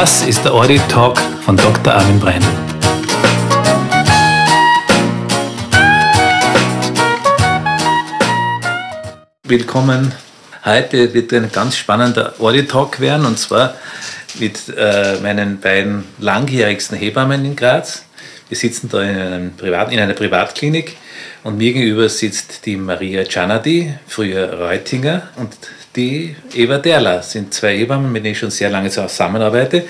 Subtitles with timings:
[0.00, 1.92] Das ist der Audit Talk von Dr.
[1.92, 2.42] Armin Brein.
[9.42, 10.14] Willkommen.
[10.64, 13.74] Heute wird ein ganz spannender Audit Talk werden und zwar
[14.38, 18.06] mit äh, meinen beiden langjährigsten Hebammen in Graz.
[18.48, 20.96] Wir sitzen da in, Privat, in einer Privatklinik
[21.44, 25.54] und mir gegenüber sitzt die Maria Gianadi, früher Reutinger, und
[25.96, 27.22] die Eva Derler.
[27.22, 29.84] sind zwei Hebammen, mit denen ich schon sehr lange zusammenarbeite.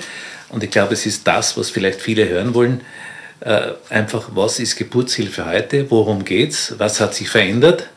[0.49, 2.81] Und ich glaube, es ist das, was vielleicht viele hören wollen.
[3.39, 5.89] Äh, einfach, was ist Geburtshilfe heute?
[5.89, 6.75] Worum geht es?
[6.77, 7.87] Was hat sich verändert?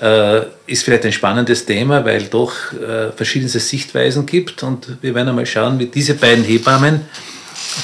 [0.00, 4.62] Äh, ist vielleicht ein spannendes Thema, weil doch äh, verschiedene Sichtweisen gibt.
[4.62, 7.02] Und wir werden einmal schauen, wie diese beiden Hebammen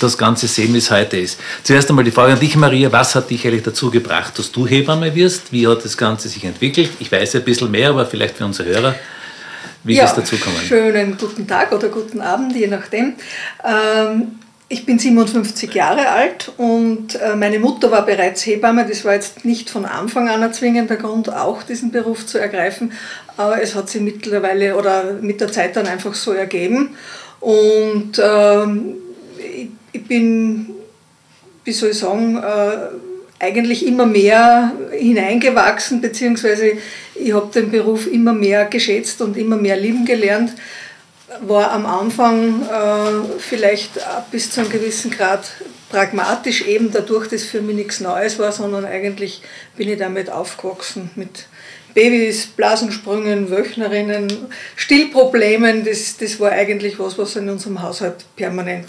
[0.00, 1.38] das Ganze sehen, wie es heute ist.
[1.62, 2.90] Zuerst einmal die Frage an dich, Maria.
[2.90, 5.52] Was hat dich eigentlich dazu gebracht, dass du Hebamme wirst?
[5.52, 6.90] Wie hat das Ganze sich entwickelt?
[6.98, 8.94] Ich weiß ein bisschen mehr, aber vielleicht für unsere Hörer.
[9.84, 10.56] Wie ja, ist dazu gekommen?
[10.56, 13.14] Schönen guten Tag oder guten Abend, je nachdem.
[13.64, 18.86] Ähm, ich bin 57 Jahre alt und äh, meine Mutter war bereits Hebamme.
[18.86, 22.92] Das war jetzt nicht von Anfang an ein zwingender Grund, auch diesen Beruf zu ergreifen,
[23.36, 26.94] aber es hat sich mittlerweile oder mit der Zeit dann einfach so ergeben.
[27.40, 28.96] Und ähm,
[29.38, 30.70] ich, ich, bin,
[31.64, 33.09] wie soll ich sagen, äh,
[33.40, 36.72] eigentlich immer mehr hineingewachsen, beziehungsweise
[37.14, 40.52] ich habe den Beruf immer mehr geschätzt und immer mehr lieben gelernt
[41.42, 43.92] war am Anfang äh, vielleicht
[44.30, 45.50] bis zu einem gewissen Grad
[45.88, 49.42] pragmatisch, eben dadurch, dass für mich nichts Neues war, sondern eigentlich
[49.76, 51.46] bin ich damit aufgewachsen mit
[51.94, 54.28] Babys, Blasensprüngen, Wöchnerinnen,
[54.76, 55.84] Stillproblemen.
[55.84, 58.86] Das, das war eigentlich was, was in unserem Haushalt permanent.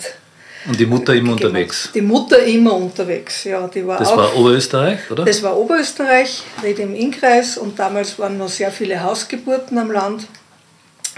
[0.67, 1.89] Und die Mutter immer unterwegs?
[1.93, 3.67] Die Mutter immer unterwegs, ja.
[3.67, 5.25] Die war das auch, war Oberösterreich, oder?
[5.25, 10.27] Das war Oberösterreich, Rede im Innkreis und damals waren noch sehr viele Hausgeburten am Land.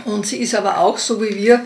[0.06, 1.66] Und sie ist aber auch, so wie wir,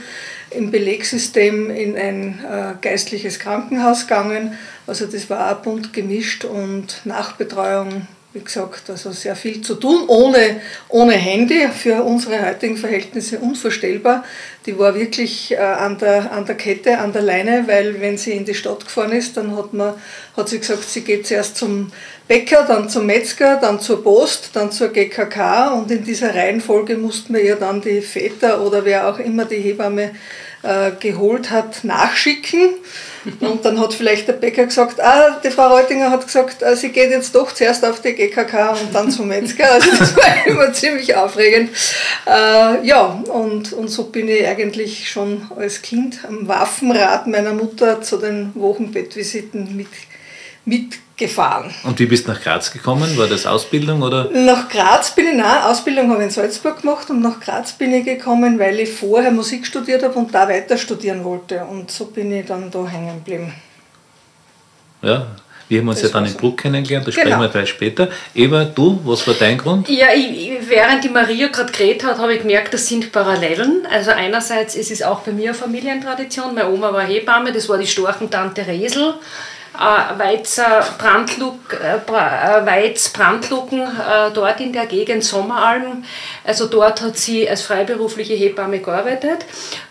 [0.49, 4.57] im Belegsystem in ein äh, geistliches Krankenhaus gegangen.
[4.85, 10.03] Also das war auch bunt gemischt und Nachbetreuung, wie gesagt, also sehr viel zu tun,
[10.07, 14.23] ohne, ohne Handy, für unsere heutigen Verhältnisse unvorstellbar.
[14.65, 18.33] Die war wirklich äh, an, der, an der Kette, an der Leine, weil wenn sie
[18.33, 19.95] in die Stadt gefahren ist, dann hat, man,
[20.35, 21.91] hat sie gesagt, sie geht zuerst zum
[22.27, 27.33] Bäcker, dann zum Metzger, dann zur Post, dann zur GKK und in dieser Reihenfolge mussten
[27.33, 30.11] wir ihr dann die Väter oder wer auch immer die Hebamme
[30.61, 32.75] äh, geholt hat, nachschicken.
[33.39, 36.89] Und dann hat vielleicht der Bäcker gesagt, ah, die Frau Reutinger hat gesagt, äh, sie
[36.89, 39.67] geht jetzt doch zuerst auf die GKK und dann zum Metzger.
[39.77, 41.69] Also das war immer ziemlich aufregend.
[42.25, 48.01] Äh, ja, und, und so bin ich eigentlich schon als Kind am Waffenrad meiner Mutter
[48.01, 49.87] zu den Wochenbettvisiten mit,
[50.65, 51.73] mit gefahren.
[51.83, 53.17] Und wie bist du nach Graz gekommen?
[53.17, 54.29] War das Ausbildung oder?
[54.31, 57.91] Nach Graz bin ich, nein, Ausbildung habe ich in Salzburg gemacht und nach Graz bin
[57.93, 61.65] ich gekommen, weil ich vorher Musik studiert habe und da weiter studieren wollte.
[61.65, 63.53] Und so bin ich dann da hängen geblieben.
[65.01, 65.27] Ja,
[65.69, 67.21] wir haben uns das ja dann in Bruck kennengelernt, da genau.
[67.21, 68.09] sprechen wir vielleicht später.
[68.33, 69.89] Eva, du, was war dein Grund?
[69.89, 73.85] Ja, ich, während die Maria gerade geredet hat, habe ich gemerkt, das sind Parallelen.
[73.91, 76.55] Also einerseits ist es auch bei mir eine Familientradition.
[76.55, 79.15] Meine Oma war Hebamme, das war die Storchentante Resel.
[79.79, 80.37] Äh, äh,
[81.97, 83.87] äh, Weiz Brandlucken
[84.33, 86.03] dort in der Gegend Sommeralm.
[86.43, 89.45] Also dort hat sie als freiberufliche Hebamme gearbeitet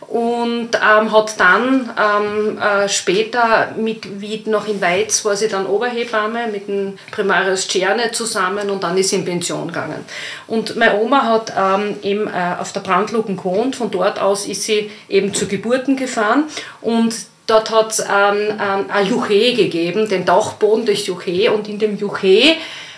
[0.09, 5.67] und ähm, hat dann ähm, äh, später mit wie noch in Weiz war sie dann
[5.67, 10.05] Oberhebamme mit dem Primarius Czerne zusammen und dann ist sie in Pension gegangen.
[10.47, 14.63] Und meine Oma hat ähm, eben äh, auf der Brandlucken gewohnt, von dort aus ist
[14.63, 16.45] sie eben zu Geburten gefahren
[16.81, 17.15] und
[17.47, 21.97] Dort hat es ähm, ähm, ein Juche gegeben, den Dachboden des Juche und in dem
[21.97, 22.57] Juche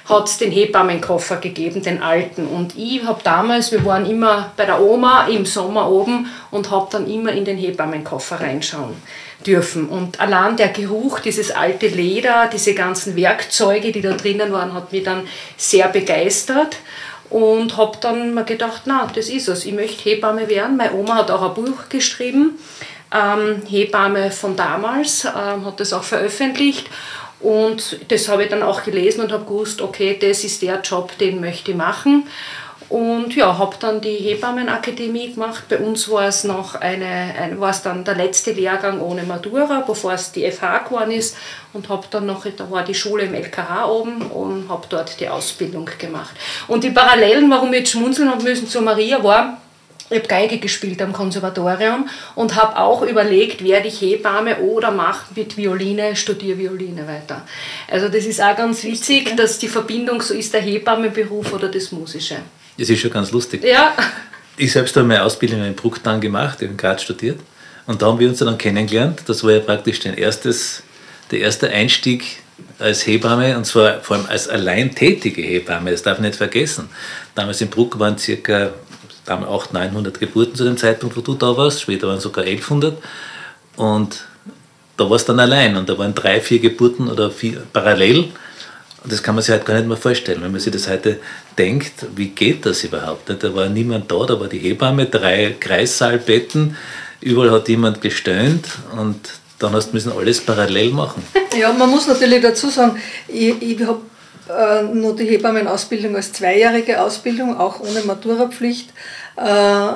[0.08, 2.46] hat es den Hebammenkoffer gegeben, den alten.
[2.46, 6.88] Und ich habe damals, wir waren immer bei der Oma im Sommer oben und habe
[6.90, 8.96] dann immer in den Hebammenkoffer reinschauen
[9.46, 9.88] dürfen.
[9.88, 14.92] Und allein der Geruch, dieses alte Leder, diese ganzen Werkzeuge, die da drinnen waren, hat
[14.92, 16.76] mich dann sehr begeistert
[17.28, 20.78] und habe dann mir gedacht, na, das ist es, ich möchte Hebamme werden.
[20.78, 22.58] Meine Oma hat auch ein Buch geschrieben
[23.14, 26.88] ähm, Hebamme von damals, ähm, hat das auch veröffentlicht.
[27.40, 31.16] Und das habe ich dann auch gelesen und habe gewusst, okay, das ist der Job,
[31.18, 32.24] den möchte ich machen.
[32.88, 35.64] Und ja, habe dann die Hebammenakademie gemacht.
[35.68, 39.84] Bei uns war es noch eine, ein, war es dann der letzte Lehrgang ohne Matura,
[39.86, 41.36] bevor es die FH geworden ist.
[41.74, 45.28] Und habe dann noch, da war die Schule im LKH oben und habe dort die
[45.28, 46.34] Ausbildung gemacht.
[46.66, 49.58] Und die Parallelen, warum ich jetzt schmunzeln habe müssen zu Maria, war,
[50.10, 55.26] ich habe Geige gespielt am Konservatorium und habe auch überlegt, werde ich Hebamme oder mache
[55.36, 57.44] mit Violine, studiere Violine weiter.
[57.90, 61.92] Also das ist auch ganz witzig, dass die Verbindung so ist, der Hebammenberuf oder das
[61.92, 62.36] Musische.
[62.78, 63.64] Das ist schon ganz lustig.
[63.64, 63.94] Ja.
[64.56, 67.38] Ich selbst habe meine Ausbildung in Bruck dann gemacht, in Graz studiert
[67.86, 69.22] Und da haben wir uns dann kennengelernt.
[69.26, 70.82] Das war ja praktisch den erstes,
[71.30, 72.38] der erste Einstieg
[72.78, 75.90] als Hebamme und zwar vor allem als allein tätige Hebamme.
[75.90, 76.88] Das darf ich nicht vergessen.
[77.34, 78.16] Damals in Bruck waren
[79.28, 79.34] ca.
[79.34, 81.82] 800, 900 Geburten zu dem Zeitpunkt, wo du da warst.
[81.82, 82.96] Später waren sogar 1100.
[83.76, 84.24] Und
[84.96, 88.30] da war es dann allein und da waren drei, vier Geburten oder vier parallel.
[89.04, 90.42] Und das kann man sich halt gar nicht mehr vorstellen.
[90.42, 91.20] Wenn man sich das heute
[91.56, 93.30] denkt, wie geht das überhaupt?
[93.30, 96.76] Da war niemand da, da war die Hebamme, drei Kreissaalbetten,
[97.20, 98.66] überall hat jemand gestöhnt
[98.96, 99.20] und
[99.60, 101.22] dann hast du müssen alles parallel machen.
[101.58, 104.00] Ja, man muss natürlich dazu sagen, ich, ich habe
[104.94, 108.92] nur die Hebammenausbildung als zweijährige Ausbildung, auch ohne Maturapflicht.
[109.36, 109.92] Äh,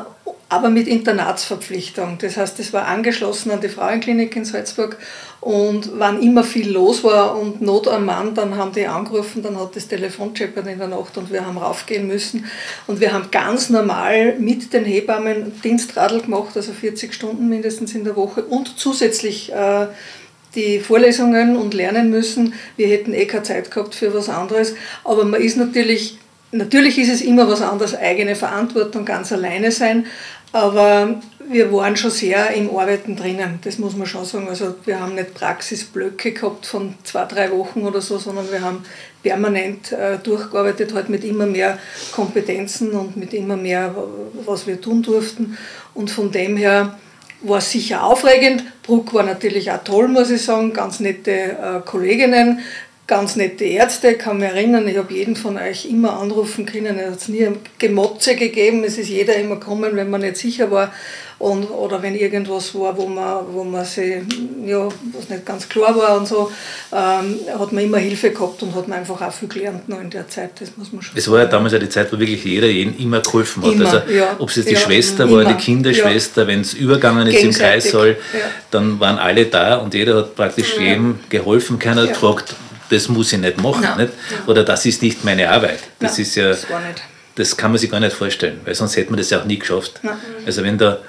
[0.52, 2.18] aber mit Internatsverpflichtung.
[2.18, 4.98] Das heißt, es war angeschlossen an die Frauenklinik in Salzburg
[5.40, 9.58] und wann immer viel los war und Not am Mann, dann haben die angerufen, dann
[9.58, 12.44] hat das Telefon scheppert in der Nacht und wir haben raufgehen müssen.
[12.86, 18.04] Und wir haben ganz normal mit den Hebammen Dienstradl gemacht, also 40 Stunden mindestens in
[18.04, 19.86] der Woche und zusätzlich äh,
[20.54, 22.54] die Vorlesungen und lernen müssen.
[22.76, 24.74] Wir hätten eh keine Zeit gehabt für was anderes.
[25.04, 26.18] Aber man ist natürlich
[26.54, 30.04] Natürlich ist es immer was anderes, eigene Verantwortung, ganz alleine sein,
[30.52, 34.48] aber wir waren schon sehr im Arbeiten drinnen, das muss man schon sagen.
[34.48, 38.84] Also wir haben nicht Praxisblöcke gehabt von zwei, drei Wochen oder so, sondern wir haben
[39.22, 41.78] permanent äh, durchgearbeitet, halt mit immer mehr
[42.12, 43.94] Kompetenzen und mit immer mehr,
[44.44, 45.56] was wir tun durften.
[45.94, 46.98] Und von dem her
[47.42, 48.64] war sicher aufregend.
[48.82, 52.60] Bruck war natürlich auch toll, muss ich sagen, ganz nette äh, Kolleginnen
[53.12, 54.12] ganz nette Ärzte.
[54.12, 56.98] Ich kann mich erinnern, ich habe jeden von euch immer anrufen können.
[56.98, 57.46] Es hat nie
[57.78, 58.84] Gemotze gegeben.
[58.84, 60.92] Es ist jeder immer gekommen, wenn man nicht sicher war.
[61.42, 64.22] Und, oder wenn irgendwas war, wo man, wo man sich,
[64.64, 66.52] ja, was nicht ganz klar war und so,
[66.92, 70.08] ähm, hat man immer Hilfe gehabt und hat man einfach auch viel gelernt noch in
[70.08, 70.52] der Zeit.
[70.60, 72.96] Das muss man schon Es war ja damals ja die Zeit, wo wirklich jeder jeden
[72.96, 73.72] immer geholfen hat.
[73.72, 76.46] Immer, also, ja, ob es jetzt die ja, Schwester immer, war, die Kinderschwester, ja.
[76.46, 78.16] wenn es übergangen ist im Kreissaal,
[78.70, 81.76] dann waren alle da und jeder hat praktisch jedem geholfen.
[81.76, 82.54] Keiner hat gefragt,
[82.88, 83.88] das muss ich nicht machen.
[83.96, 84.12] Nicht?
[84.46, 85.80] Oder das ist nicht meine Arbeit.
[85.98, 86.50] Das Nein, ist ja.
[86.50, 86.66] Das,
[87.34, 89.58] das, kann man sich gar nicht vorstellen, weil sonst hätte man das ja auch nie
[89.58, 89.98] geschafft.
[90.02, 90.14] Nein.
[90.46, 91.00] Also wenn da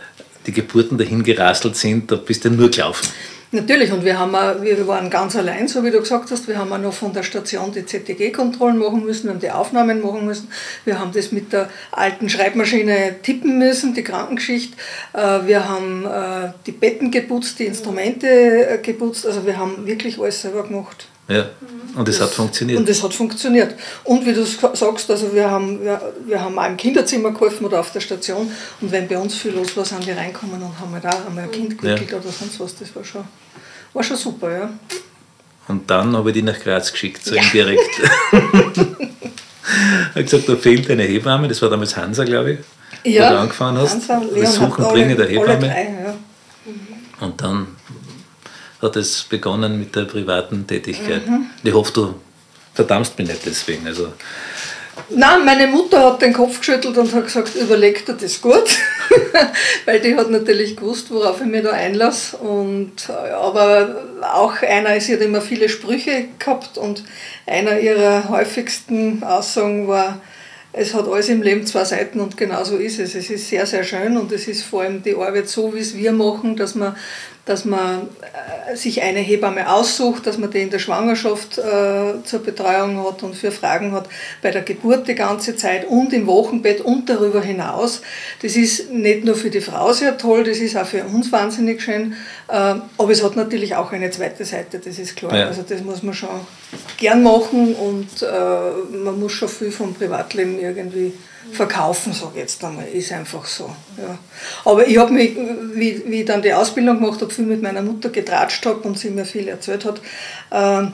[0.46, 3.08] die Geburten dahin gerasselt sind, da bist du nur gelaufen.
[3.56, 6.48] Natürlich, und wir, haben auch, wir waren ganz allein, so wie du gesagt hast.
[6.48, 10.02] Wir haben auch noch von der Station die ZTG-Kontrollen machen müssen, wir haben die Aufnahmen
[10.02, 10.48] machen müssen.
[10.86, 14.76] Wir haben das mit der alten Schreibmaschine tippen müssen, die Krankengeschichte.
[15.14, 19.28] Äh, wir haben äh, die Betten geputzt, die Instrumente äh, geputzt.
[19.28, 21.06] Also wir haben wirklich alles selber gemacht.
[21.28, 21.46] Ja,
[21.96, 22.80] und es hat funktioniert.
[22.80, 23.76] Und es hat funktioniert.
[24.04, 27.80] Und wie du sagst, also wir haben, wir, wir haben auch im Kinderzimmer geholfen oder
[27.80, 28.52] auf der Station.
[28.82, 31.44] Und wenn bei uns viel los war, sind wir reinkommen und haben halt auch einmal
[31.44, 32.18] ein Kind gewickelt ja.
[32.18, 32.76] oder sonst was.
[32.76, 33.24] Das war schon,
[33.94, 34.70] war schon super, ja.
[35.68, 37.44] Und dann habe ich die nach Graz geschickt, so ja.
[37.44, 37.80] indirekt.
[37.92, 38.40] ich
[40.10, 42.52] habe gesagt, da fehlt eine Hebamme, das war damals Hansa, glaube
[43.04, 44.10] ich, ja, wo du angefangen hast.
[44.10, 45.68] Hansa, das Suchen, Bringen der Hebamme.
[45.68, 46.16] Drei, ja.
[47.26, 47.68] Und dann
[48.84, 51.28] hat es begonnen mit der privaten Tätigkeit.
[51.28, 51.48] Mhm.
[51.64, 52.16] Ich hoffe, du
[52.74, 53.88] verdammst mich nicht deswegen.
[53.88, 54.14] Also,
[55.10, 58.78] Nein, meine Mutter hat den Kopf geschüttelt und hat gesagt, überleg dir das gut.
[59.86, 62.38] Weil die hat natürlich gewusst, worauf ich mich da einlasse.
[62.38, 67.04] Und, aber auch einer, sie hat immer viele Sprüche gehabt und
[67.48, 70.22] einer ihrer häufigsten Aussagen war,
[70.76, 73.14] es hat alles im Leben zwei Seiten und genau so ist es.
[73.14, 75.96] Es ist sehr, sehr schön und es ist vor allem die Arbeit so, wie es
[75.96, 76.96] wir machen, dass man
[77.46, 78.08] dass man
[78.70, 83.22] äh, sich eine Hebamme aussucht, dass man die in der Schwangerschaft äh, zur Betreuung hat
[83.22, 84.08] und für Fragen hat,
[84.42, 88.02] bei der Geburt die ganze Zeit und im Wochenbett und darüber hinaus.
[88.42, 91.82] Das ist nicht nur für die Frau sehr toll, das ist auch für uns wahnsinnig
[91.82, 92.14] schön,
[92.48, 95.36] äh, aber es hat natürlich auch eine zweite Seite, das ist klar.
[95.36, 95.48] Ja.
[95.48, 96.30] Also das muss man schon
[96.98, 101.12] gern machen und äh, man muss schon viel vom Privatleben irgendwie
[101.54, 103.70] verkaufen, sage ich jetzt einmal, ist einfach so.
[103.98, 104.18] Ja.
[104.66, 105.36] Aber ich habe mich,
[105.74, 108.98] wie, wie ich dann die Ausbildung gemacht habe, viel mit meiner Mutter getratscht habe und
[108.98, 110.02] sie mir viel erzählt hat,
[110.52, 110.88] äh,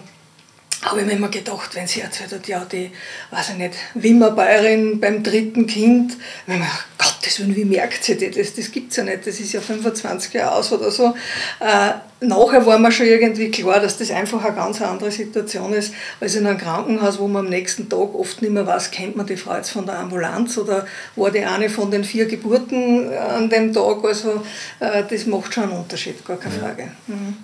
[0.82, 2.92] habe ich mir immer gedacht, wenn sie erzählt hat, ja, die,
[3.32, 8.18] weiß ich nicht, Wimmerbayerin beim dritten Kind, ich mir gedacht, Gottes Willen, wie merkt sie
[8.18, 8.36] das?
[8.36, 11.16] Das, das gibt es ja nicht, das ist ja 25 Jahre aus oder so.
[11.60, 15.94] Äh, nachher war mir schon irgendwie klar, dass das einfach eine ganz andere Situation ist,
[16.22, 19.26] als in einem Krankenhaus, wo man am nächsten Tag oft nicht mehr weiß, kennt man
[19.26, 23.50] die Frau jetzt von der Ambulanz oder war die eine von den vier Geburten an
[23.50, 24.04] dem Tag.
[24.06, 24.44] Also
[24.80, 26.92] äh, das macht schon einen Unterschied, gar keine Frage.
[27.08, 27.36] Mhm.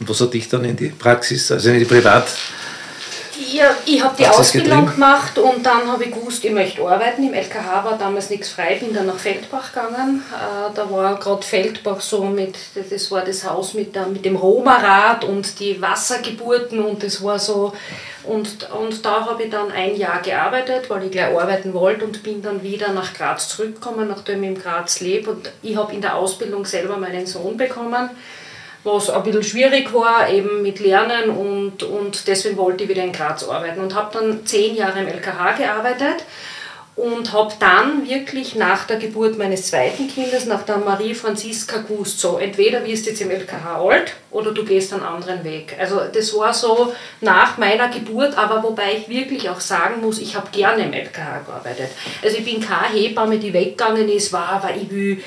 [0.00, 2.26] Und was hat dich dann in die Praxis, also in die Privat
[3.50, 7.24] ja, ich habe die Ausbildung gemacht und dann habe ich gewusst, ich möchte arbeiten.
[7.24, 10.22] Im LKH war damals nichts frei, bin dann nach Feldbach gegangen.
[10.32, 14.36] Äh, da war gerade Feldbach so mit, das war das Haus mit, der, mit dem
[14.36, 17.72] Roma-Rad und die Wassergeburten und das war so
[18.24, 22.22] Und, und da habe ich dann ein Jahr gearbeitet, weil ich gleich arbeiten wollte und
[22.22, 25.30] bin dann wieder nach Graz zurückgekommen, nachdem ich in Graz lebe.
[25.32, 28.10] Und ich habe in der Ausbildung selber meinen Sohn bekommen,
[28.84, 33.12] was ein bisschen schwierig war, eben mit Lernen und, und deswegen wollte ich wieder in
[33.12, 33.80] Graz arbeiten.
[33.80, 36.24] Und habe dann zehn Jahre im LKH gearbeitet
[36.94, 42.20] und habe dann wirklich nach der Geburt meines zweiten Kindes, nach der Marie Franziska gewusst,
[42.20, 45.74] so entweder wirst du jetzt im LKH alt oder du gehst einen anderen Weg.
[45.78, 50.36] Also das war so nach meiner Geburt, aber wobei ich wirklich auch sagen muss, ich
[50.36, 51.90] habe gerne im LKH gearbeitet.
[52.22, 55.22] Also ich bin keine Hebamme, die weggegangen ist, war, weil ich will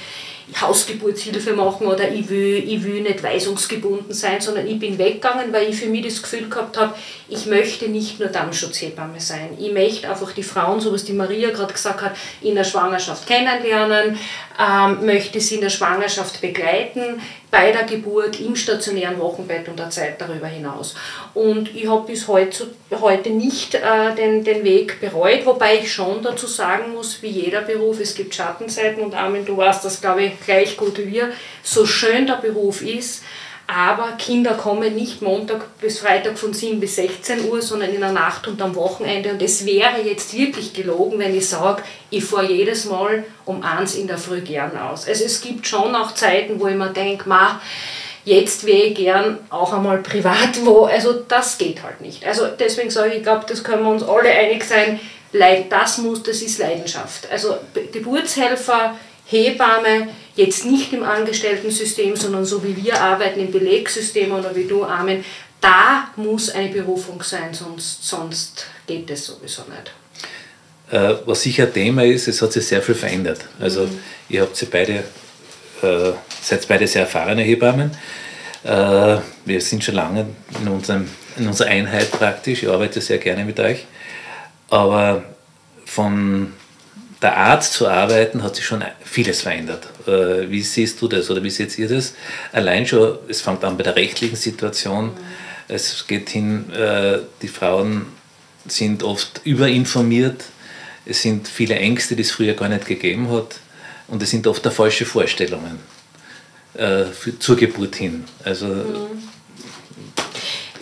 [0.61, 5.69] Hausgeburtshilfe machen oder ich will, ich will nicht weisungsgebunden sein, sondern ich bin weggegangen, weil
[5.69, 6.93] ich für mich das Gefühl gehabt habe,
[7.27, 9.57] ich möchte nicht nur Dammschutzhebamme sein.
[9.59, 13.25] Ich möchte einfach die Frauen, so was die Maria gerade gesagt hat, in der Schwangerschaft
[13.27, 14.19] kennenlernen,
[14.59, 17.21] ähm, möchte sie in der Schwangerschaft begleiten,
[17.55, 20.93] bei der Geburt, im stationären Wochenbett und der Zeit darüber hinaus.
[21.33, 26.47] Und ich habe bis heute, nicht äh, den, den Weg bereut, wobei ich schon dazu
[26.47, 30.39] sagen muss, wie jeder Beruf, es gibt Schattenseiten und Armin, du weißt das, glaube ich,
[30.41, 31.31] gleich gut wie wir,
[31.63, 33.23] so schön der Beruf ist,
[33.67, 38.11] aber Kinder kommen nicht Montag bis Freitag von 7 bis 16 Uhr, sondern in der
[38.11, 39.31] Nacht und am Wochenende.
[39.31, 41.81] Und es wäre jetzt wirklich gelogen, wenn ich sage,
[42.11, 45.07] ich fahre jedes Mal um eins in der Früh gern aus.
[45.07, 47.25] Also es gibt schon auch Zeiten, wo ich mir denke,
[48.23, 50.85] jetzt wäre ich gern auch einmal privat wo.
[50.85, 52.25] Also das geht halt nicht.
[52.25, 54.99] Also deswegen sage ich, ich glaube, das können wir uns alle einig sein,
[55.69, 57.29] das muss, das ist Leidenschaft.
[57.31, 57.55] Also
[57.91, 58.95] Geburtshelfer,
[59.25, 64.83] Hebamme, jetzt nicht im Angestellten-System, sondern so wie wir arbeiten im Belegssystem oder wie du,
[64.83, 65.23] Armin,
[65.61, 69.91] da muss eine Berufung sein, sonst, sonst geht es sowieso nicht.
[70.91, 73.45] Äh, was sicher Thema ist, es hat sich sehr viel verändert.
[73.59, 73.99] Also mhm.
[74.29, 75.03] ihr habt sie beide,
[75.81, 76.11] äh,
[76.41, 77.91] seid beide sehr erfahrene Hebammen.
[78.63, 80.27] Äh, wir sind schon lange
[80.61, 83.85] in, unserem, in unserer Einheit praktisch, ich arbeite sehr gerne mit euch.
[84.69, 85.23] Aber
[85.85, 86.53] von
[87.21, 89.87] der Art zu arbeiten hat sich schon vieles verändert.
[90.07, 92.13] Äh, wie siehst du das oder wie seht ihr das?
[92.51, 95.11] Allein schon, es fängt an bei der rechtlichen Situation.
[95.67, 98.05] Es geht hin, äh, die Frauen
[98.67, 100.43] sind oft überinformiert.
[101.05, 103.59] Es sind viele Ängste, die es früher gar nicht gegeben hat.
[104.07, 105.79] Und es sind oft falsche Vorstellungen
[106.75, 107.05] äh,
[107.39, 108.25] zur Geburt hin.
[108.43, 109.24] Also, mhm.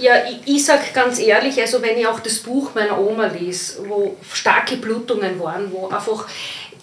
[0.03, 3.88] Ja, ich, ich sage ganz ehrlich, also wenn ich auch das Buch meiner Oma lese,
[3.88, 6.27] wo starke Blutungen waren, wo einfach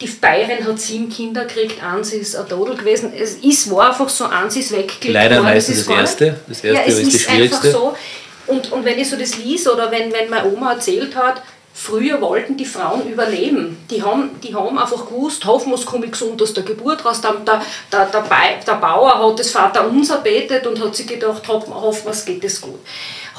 [0.00, 3.12] die Bayern hat sieben Kinder gekriegt, eins ist ein Todel gewesen.
[3.14, 6.40] Es ist, war einfach so, eins ist weggelegt Leider meistens das, das Erste.
[6.48, 7.66] Das Erste ja, es ist, ist das Schwierigste.
[7.68, 7.96] Einfach so.
[8.46, 12.20] Und, und wenn ich so das lese oder wenn, wenn meine Oma erzählt hat, Früher
[12.20, 13.78] wollten die Frauen überleben.
[13.90, 17.20] Die haben, die haben einfach gewusst, hoffen komme ich gesund aus der Geburt raus.
[17.20, 22.02] Der, der, der, der, Bauer hat das Vater unser betet und hat sich gedacht, hoffen,
[22.04, 22.80] was geht es gut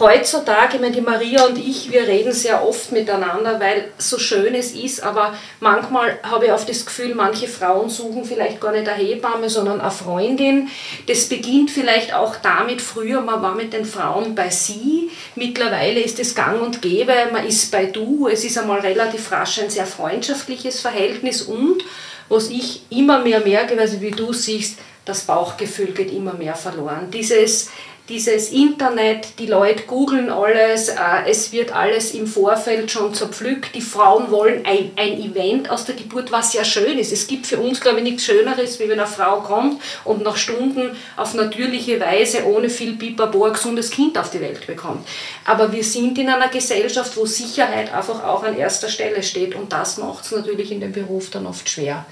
[0.02, 4.54] heutzutage, ich meine, die Maria und ich, wir reden sehr oft miteinander, weil so schön
[4.54, 8.90] es ist, aber manchmal habe ich auch das Gefühl, manche Frauen suchen vielleicht gar nicht
[8.90, 10.68] eine Hebamme, sondern eine Freundin.
[11.08, 16.20] Das beginnt vielleicht auch damit, früher man war mit den Frauen bei sie, mittlerweile ist
[16.20, 19.86] es gang und gäbe, man ist bei du, es ist einmal relativ rasch ein sehr
[19.86, 21.86] freundschaftliches Verhältnis und
[22.28, 27.10] was ich immer mehr merke, also wie du siehst, das Bauchgefühl geht immer mehr verloren.
[27.12, 27.70] Dieses
[28.12, 30.96] dieses Internet, die Leute googeln alles, äh,
[31.28, 33.74] es wird alles im Vorfeld schon zerpflückt.
[33.74, 37.14] Die Frauen wollen ein, ein Event aus der Geburt, was ja schön ist.
[37.14, 40.36] Es gibt für uns, glaube ich, nichts Schöneres, wie wenn eine Frau kommt und nach
[40.36, 45.08] Stunden auf natürliche Weise ohne viel Pipapo ein gesundes Kind auf die Welt bekommt.
[45.46, 49.72] Aber wir sind in einer Gesellschaft, wo Sicherheit einfach auch an erster Stelle steht und
[49.72, 52.06] das macht es natürlich in dem Beruf dann oft schwer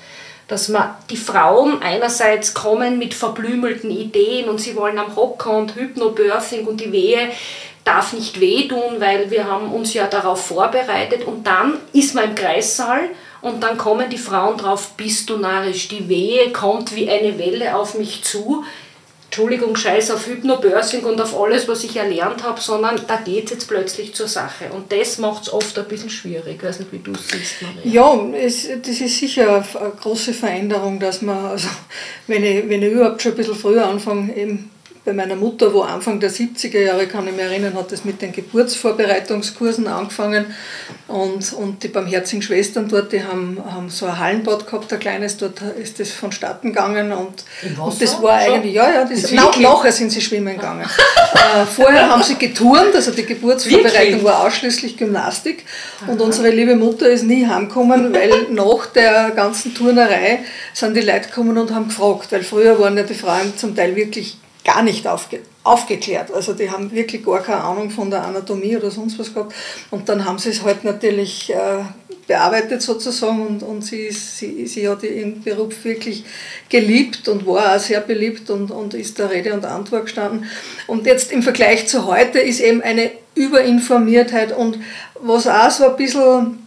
[0.50, 5.76] dass man die Frauen einerseits kommen mit verblümelten Ideen und sie wollen am Hocker und
[5.76, 7.30] Hypnobirthing und die Wehe
[7.86, 11.26] darf nicht wehtun, weil wir haben uns ja darauf vorbereitet.
[11.26, 13.10] Und dann ist man im Kreissaal
[13.42, 17.76] und dann kommen die Frauen drauf, bist du narrisch, die Wehe kommt wie eine Welle
[17.76, 18.66] auf mich zu,
[19.30, 23.52] Entschuldigung, scheiß auf Hypnobörsing und auf alles, was ich erlernt habe, sondern da geht es
[23.52, 24.72] jetzt plötzlich zur Sache.
[24.74, 26.56] Und das macht es oft ein bisschen schwierig.
[26.58, 27.80] Ich weiß nicht, wie du es siehst, Maria.
[27.84, 31.68] Ja, es, das ist sicher eine große Veränderung, dass man, also,
[32.26, 34.72] wenn, ich, wenn ich überhaupt schon ein bisschen früher anfange, eben
[35.10, 38.22] bei meiner Mutter, wo Anfang der 70er Jahre, kann ich mich erinnern, hat das mit
[38.22, 40.46] den Geburtsvorbereitungskursen angefangen
[41.08, 45.38] und, und die barmherzigen Schwestern dort, die haben, haben so ein Hallenbad gehabt, ein kleines,
[45.38, 47.44] dort ist das vonstatten gegangen und,
[47.82, 48.54] und das war Schon?
[48.54, 50.84] eigentlich, ja, ja, das, na, nachher sind sie schwimmen gegangen.
[50.84, 54.24] äh, vorher haben sie geturnt, also die Geburtsvorbereitung wirklich?
[54.24, 55.66] war ausschließlich Gymnastik
[56.04, 56.12] Aha.
[56.12, 60.42] und unsere liebe Mutter ist nie heimgekommen, weil nach der ganzen Turnerei
[60.74, 63.96] sind die Leute gekommen und haben gefragt, weil früher waren ja die Frauen zum Teil
[63.96, 64.38] wirklich
[64.74, 66.34] gar nicht aufge aufgeklärt.
[66.34, 69.54] Also die haben wirklich gar keine Ahnung von der Anatomie oder sonst was gehabt.
[69.92, 71.84] Und dann haben sie es halt natürlich äh,
[72.28, 76.24] bearbeitet sozusagen und, und sie, sie, sie hat ihren Beruf wirklich
[76.70, 80.46] geliebt und war auch sehr beliebt und, und ist da Rede und Antwort gestanden.
[80.88, 84.80] Und jetzt im Vergleich zu heute ist eben eine Überinformiertheit und
[85.20, 86.60] was auch so ein bisschen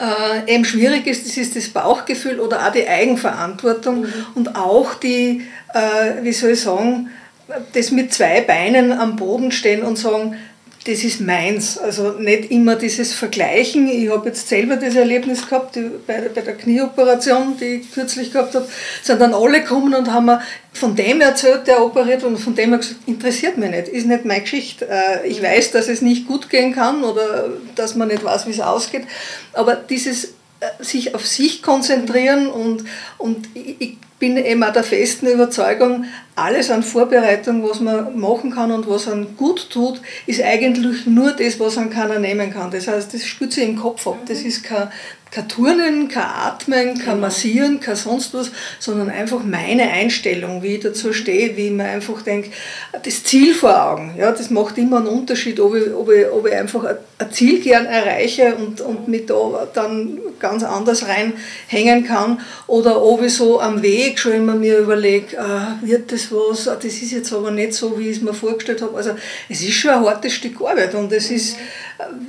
[0.00, 4.26] äh, eben schwierig ist, das ist das Bauchgefühl oder auch die Eigenverantwortung mhm.
[4.34, 5.42] und auch die,
[5.74, 7.10] äh, wie soll ich sagen,
[7.72, 10.36] das mit zwei Beinen am Boden stehen und sagen,
[10.86, 11.76] das ist meins.
[11.76, 13.88] Also nicht immer dieses Vergleichen.
[13.88, 18.54] Ich habe jetzt selber das Erlebnis gehabt bei, bei der Knieoperation, die ich kürzlich gehabt
[18.54, 18.66] habe,
[19.02, 20.40] sind dann alle gekommen und haben mir
[20.72, 24.40] von dem erzählt, der operiert und von dem gesagt, interessiert mich nicht, ist nicht meine
[24.40, 24.88] Geschichte.
[24.88, 28.52] Äh, ich weiß, dass es nicht gut gehen kann oder dass man nicht weiß, wie
[28.52, 29.02] es ausgeht,
[29.52, 30.24] aber dieses
[30.60, 32.84] äh, sich auf sich konzentrieren und,
[33.18, 36.04] und ich bin eben auch der festen Überzeugung,
[36.36, 41.32] alles an Vorbereitung, was man machen kann und was einem gut tut, ist eigentlich nur
[41.32, 42.70] das, was man keiner nehmen kann.
[42.70, 44.18] Das heißt, das spürt sich im Kopf ab.
[44.26, 44.88] Das ist kein,
[45.30, 47.16] kein Turnen, kein Atmen, kein genau.
[47.16, 51.84] Massieren, kein sonst was, sondern einfach meine Einstellung, wie ich dazu stehe, wie ich mir
[51.84, 52.50] einfach denke,
[53.02, 54.14] das Ziel vor Augen.
[54.18, 56.84] Ja, das macht immer einen Unterschied, ob ich, ob ich, ob ich einfach
[57.18, 63.22] ein Ziel gern erreiche und, und mich da dann ganz anders reinhängen kann oder ob
[63.22, 67.32] ich so am Weg schon immer mir überlege, äh, wird das was, das ist jetzt
[67.32, 68.96] aber nicht so, wie ich es mir vorgestellt habe.
[68.96, 69.10] Also
[69.48, 71.56] es ist schon ein hartes Stück Arbeit und es ist,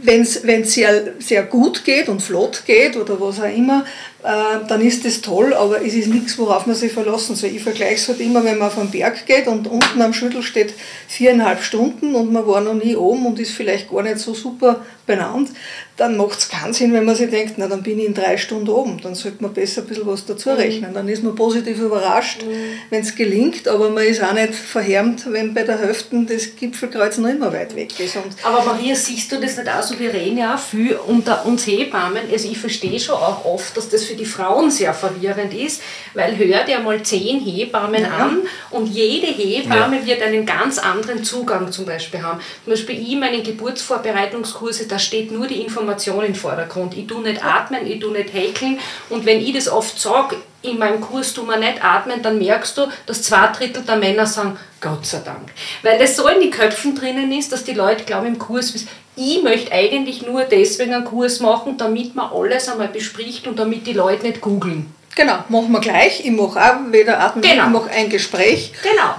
[0.03, 3.85] wenn es sehr, sehr gut geht und flott geht oder was auch immer,
[4.23, 7.49] dann ist das toll, aber es ist nichts, worauf man sich verlassen soll.
[7.49, 10.43] Ich vergleiche es halt immer, wenn man auf den Berg geht und unten am Schüttel
[10.43, 10.73] steht
[11.07, 14.81] viereinhalb Stunden und man war noch nie oben und ist vielleicht gar nicht so super
[15.05, 15.49] benannt,
[15.97, 18.37] dann macht es keinen Sinn, wenn man sich denkt, na dann bin ich in drei
[18.37, 20.55] Stunden oben, dann sollte man besser ein bisschen was dazu mhm.
[20.55, 20.93] rechnen.
[20.93, 22.53] Dann ist man positiv überrascht, mhm.
[22.89, 27.17] wenn es gelingt, aber man ist auch nicht verhärmt, wenn bei der Hälfte das Gipfelkreuz
[27.17, 28.15] noch immer weit weg ist.
[28.15, 29.99] Und aber Maria, siehst du das nicht auch so?
[29.99, 33.89] Wir reden ja auch viel unter uns Hebammen, also ich verstehe schon auch oft, dass
[33.89, 35.81] das für die Frauen sehr verwirrend ist,
[36.13, 38.09] weil hört ja mal zehn Hebammen ja.
[38.09, 40.05] an und jede Hebamme ja.
[40.05, 42.39] wird einen ganz anderen Zugang zum Beispiel haben.
[42.63, 46.97] Zum Beispiel ich meine Geburtsvorbereitungskurse, da steht nur die Information im Vordergrund.
[46.97, 50.77] Ich tue nicht atmen, ich tue nicht häkeln und wenn ich das oft sage, in
[50.77, 54.57] meinem Kurs tun wir nicht atmen, dann merkst du, dass zwei Drittel der Männer sagen,
[54.79, 55.51] Gott sei Dank.
[55.83, 58.73] Weil es so in die Köpfen drinnen ist, dass die Leute glauben im Kurs,
[59.15, 63.85] ich möchte eigentlich nur deswegen einen Kurs machen, damit man alles einmal bespricht und damit
[63.85, 64.93] die Leute nicht googeln.
[65.15, 66.25] Genau, machen wir gleich.
[66.25, 67.65] Ich mache auch weder Atmen, genau.
[67.65, 68.71] ich mache ein Gespräch.
[68.81, 69.15] Genau.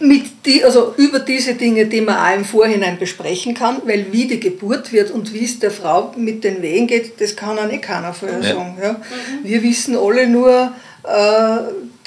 [0.00, 4.26] Mit die, also über diese Dinge, die man auch im Vorhinein besprechen kann, weil wie
[4.26, 7.66] die Geburt wird und wie es der Frau mit den Wehen geht, das kann auch
[7.66, 8.54] nicht keiner vorher ja.
[8.54, 8.78] sagen.
[8.80, 8.92] Ja.
[8.92, 8.98] Mhm.
[9.42, 10.72] Wir wissen alle nur,
[11.04, 11.58] äh,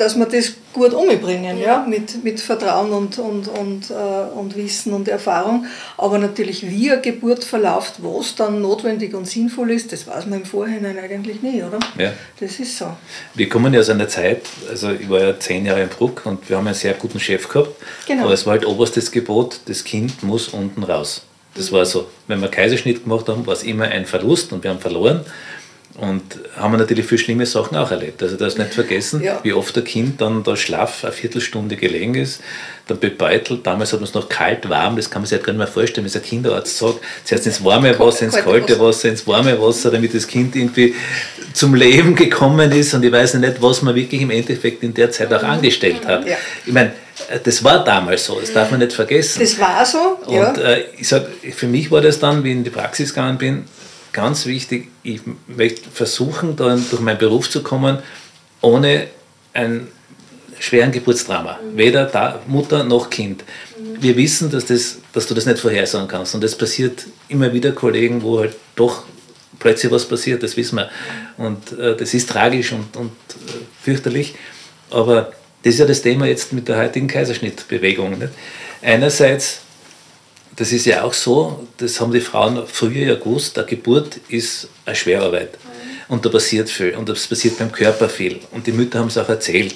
[0.02, 1.66] dass wir das gut umbringen, ja.
[1.66, 3.94] ja, mit, mit Vertrauen und, und, und, äh,
[4.36, 5.68] und Wissen und Erfahrung.
[5.96, 10.40] Aber natürlich, wie eine Geburt verläuft, was dann notwendig und sinnvoll ist, das weiß man
[10.40, 11.78] im Vorhinein eigentlich nie, oder?
[12.00, 12.14] Ja.
[12.40, 12.88] Das ist so.
[13.36, 16.50] Wir kommen ja aus einer Zeit, also ich war ja zehn Jahre in Bruck und
[16.50, 17.76] wir haben einen sehr guten Chef gehabt,
[18.08, 18.24] genau.
[18.24, 21.22] aber es war halt oberstes Gebot, das Kind muss unten raus.
[21.54, 24.72] Das war so, wenn wir Kaiserschnitt gemacht haben, war es immer ein Verlust und wir
[24.72, 25.26] haben verloren.
[25.97, 28.23] Und haben wir natürlich viele schlimme Sachen auch erlebt.
[28.23, 29.39] Also das nicht vergessen, ja.
[29.43, 32.41] wie oft ein Kind dann da schlaff eine Viertelstunde gelegen ist,
[32.88, 33.67] dann bebeutelt.
[33.67, 35.67] Damals hat man es noch kalt, warm, das kann man sich halt gar nicht mehr
[35.67, 39.91] vorstellen, wenn der Kinderarzt sagt, zuerst ins warme Wasser, ins kalte Wasser, ins warme Wasser,
[39.91, 40.95] damit das Kind irgendwie
[41.54, 42.93] zum Leben gekommen ist.
[42.93, 46.25] Und ich weiß nicht, was man wirklich im Endeffekt in der Zeit auch angestellt hat.
[46.25, 46.38] Ja.
[46.65, 46.93] Ich meine,
[47.43, 49.41] das war damals so, das darf man nicht vergessen.
[49.41, 50.49] Das war so, ja.
[50.49, 53.38] Und äh, ich sag, für mich war das dann, wie ich in die Praxis gegangen
[53.38, 53.65] bin,
[54.13, 58.00] ganz wichtig, ich möchte versuchen, dann durch meinen Beruf zu kommen,
[58.62, 59.08] ohne
[59.54, 59.88] einen
[60.60, 61.60] schweren Geburtsdrama.
[61.62, 61.78] Mhm.
[61.78, 63.43] Weder da, Mutter noch Kind.
[63.78, 64.02] Mhm.
[64.02, 66.36] Wir wissen, dass, das, dass du das nicht vorhersagen kannst.
[66.36, 69.04] Und es passiert immer wieder Kollegen, wo halt doch
[69.60, 70.89] plötzlich was passiert, das wissen wir.
[71.38, 74.36] Und äh, das ist tragisch und, und äh, fürchterlich.
[74.89, 75.32] Aber
[75.63, 78.17] das ist ja das Thema jetzt mit der heutigen Kaiserschnittbewegung.
[78.17, 78.32] Nicht?
[78.82, 79.62] Einerseits
[80.56, 84.68] das ist ja auch so, das haben die Frauen früher ja gewusst, eine Geburt ist
[84.86, 85.54] eine Schwerarbeit.
[85.54, 85.92] Mhm.
[86.14, 86.96] Und da passiert viel.
[86.96, 88.42] Und das passiert beim Körper viel.
[88.52, 89.76] Und die Mütter haben es auch erzählt.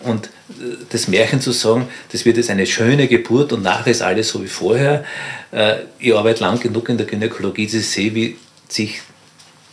[0.00, 4.02] Und äh, das Märchen zu sagen, das wird jetzt eine schöne Geburt und nachher ist
[4.02, 5.04] alles so wie vorher.
[5.52, 8.36] Äh, ich arbeite lang genug in der Gynäkologie, dass ich sehe, wie
[8.68, 9.02] sich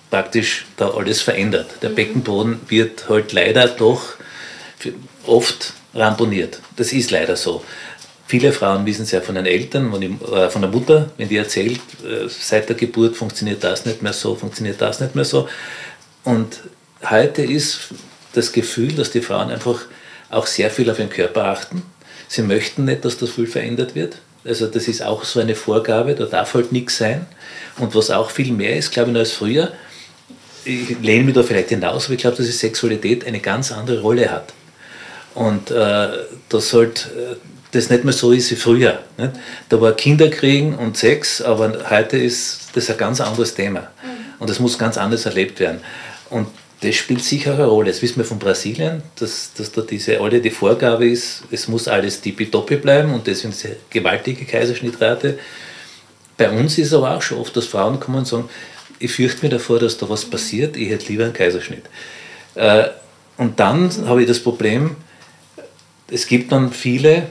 [0.10, 1.68] praktisch da alles verändert.
[1.82, 1.96] Der mhm.
[1.96, 4.02] Beckenboden wird halt leider doch
[5.26, 6.60] oft ramponiert.
[6.76, 7.64] Das ist leider so.
[8.32, 11.82] Viele Frauen wissen es ja von den Eltern, äh, von der Mutter, wenn die erzählt,
[12.02, 15.50] äh, seit der Geburt funktioniert das nicht mehr so, funktioniert das nicht mehr so.
[16.24, 16.62] Und
[17.10, 17.90] heute ist
[18.32, 19.82] das Gefühl, dass die Frauen einfach
[20.30, 21.84] auch sehr viel auf ihren Körper achten.
[22.30, 24.16] Sie möchten nicht, dass das viel verändert wird.
[24.46, 27.26] Also das ist auch so eine Vorgabe, da darf halt nichts sein.
[27.80, 29.74] Und was auch viel mehr ist, glaube ich, als früher,
[30.64, 34.00] ich lehne mich da vielleicht hinaus, aber ich glaube, dass die Sexualität eine ganz andere
[34.00, 34.54] Rolle hat.
[35.36, 36.08] Und äh,
[36.48, 37.10] das halt
[37.72, 39.00] das nicht mehr so ist wie früher.
[39.18, 39.32] Nicht?
[39.70, 43.90] Da war Kinderkriegen und Sex, aber heute ist das ein ganz anderes Thema.
[44.40, 45.82] Und das muss ganz anders erlebt werden.
[46.30, 46.48] Und
[46.82, 47.92] das spielt sicher eine Rolle.
[47.92, 51.88] Das wissen wir von Brasilien, dass, dass da diese alle die Vorgabe ist, es muss
[51.88, 55.38] alles tippitoppi bleiben und deswegen diese gewaltige Kaiserschnittrate.
[56.38, 58.50] Bei uns ist aber auch schon oft, dass Frauen kommen und sagen,
[58.98, 61.84] ich fürchte mir davor, dass da was passiert, ich hätte lieber einen Kaiserschnitt.
[62.56, 62.86] Äh,
[63.38, 64.96] und dann habe ich das Problem,
[66.10, 67.28] es gibt dann viele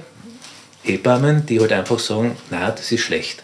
[0.82, 3.42] Hebammen, die halt einfach sagen, na, das ist schlecht.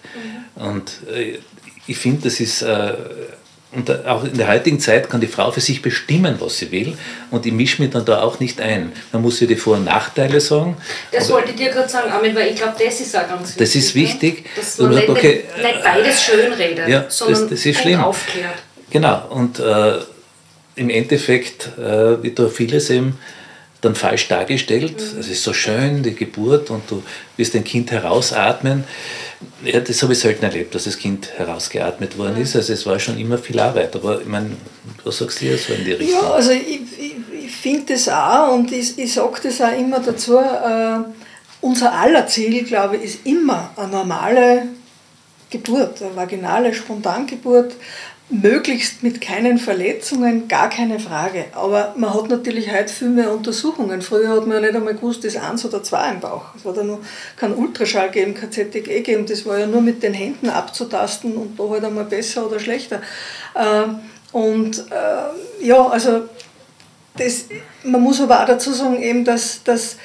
[0.56, 0.66] Mhm.
[0.66, 1.38] Und äh,
[1.86, 2.94] ich finde, das ist, äh,
[3.72, 6.96] und auch in der heutigen Zeit kann die Frau für sich bestimmen, was sie will.
[7.30, 8.92] Und ich mische mich dann da auch nicht ein.
[9.12, 10.76] Man muss ihr die Vor- und Nachteile sagen.
[11.12, 13.58] Das wollte ich dir gerade sagen, Armin, weil ich glaube, das ist auch ganz wichtig.
[13.58, 14.44] Das ist wichtig.
[14.44, 14.50] Ne?
[14.56, 18.00] Dass man nicht, okay, nicht, beides schönredet, ja, sondern das, das ist schlimm.
[18.00, 18.54] aufklärt.
[18.90, 19.98] Genau, und äh,
[20.76, 23.18] im Endeffekt äh, wird da vieles eben
[23.80, 24.96] dann falsch dargestellt.
[25.14, 25.20] Mhm.
[25.20, 27.02] Es ist so schön, die Geburt, und du
[27.36, 28.84] wirst ein Kind herausatmen.
[29.64, 32.56] Ja, das habe ich selten erlebt, dass das Kind herausgeatmet worden ist.
[32.56, 33.94] Also es war schon immer viel Arbeit.
[33.94, 34.52] Aber ich meine,
[35.04, 36.22] was sagst du so in die Richtung?
[36.22, 40.00] Ja, also ich, ich, ich finde das auch und ich, ich sage das auch immer
[40.00, 40.38] dazu.
[40.38, 40.98] Äh,
[41.60, 44.62] unser aller Ziel, glaube ich, ist immer eine normale
[45.50, 47.74] Geburt, eine vaginale Spontangeburt,
[48.28, 51.44] möglichst mit keinen Verletzungen, gar keine Frage.
[51.52, 54.02] Aber man hat natürlich heute viel mehr Untersuchungen.
[54.02, 56.46] Früher hat man ja nicht einmal gewusst, ist eins oder zwei im Bauch.
[56.56, 57.00] Es hat ja nur
[57.36, 59.26] kein Ultraschall gegeben, kein ZTG gegeben.
[59.26, 63.00] Das war ja nur mit den Händen abzutasten und da halt einmal besser oder schlechter.
[63.54, 64.00] Ähm,
[64.32, 66.22] und äh, ja, also
[67.16, 67.44] das,
[67.84, 69.96] man muss aber auch dazu sagen, eben, dass, dass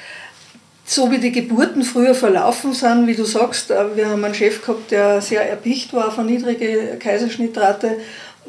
[0.84, 4.60] so wie die Geburten früher verlaufen sind, wie du sagst, äh, wir haben einen Chef
[4.62, 7.98] gehabt, der sehr erpicht war von niedrige Kaiserschnittrate,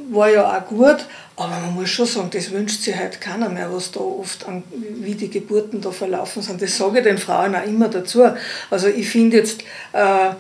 [0.10, 3.72] war ja auch gut, aber man muss schon sagen, das wünscht sich halt keiner mehr,
[3.72, 6.62] was da oft an, wie die Geburten da verlaufen sind.
[6.62, 8.24] Das sage ich den Frauen auch immer dazu.
[8.70, 9.62] Also ich finde jetzt,
[9.94, 10.32] äh,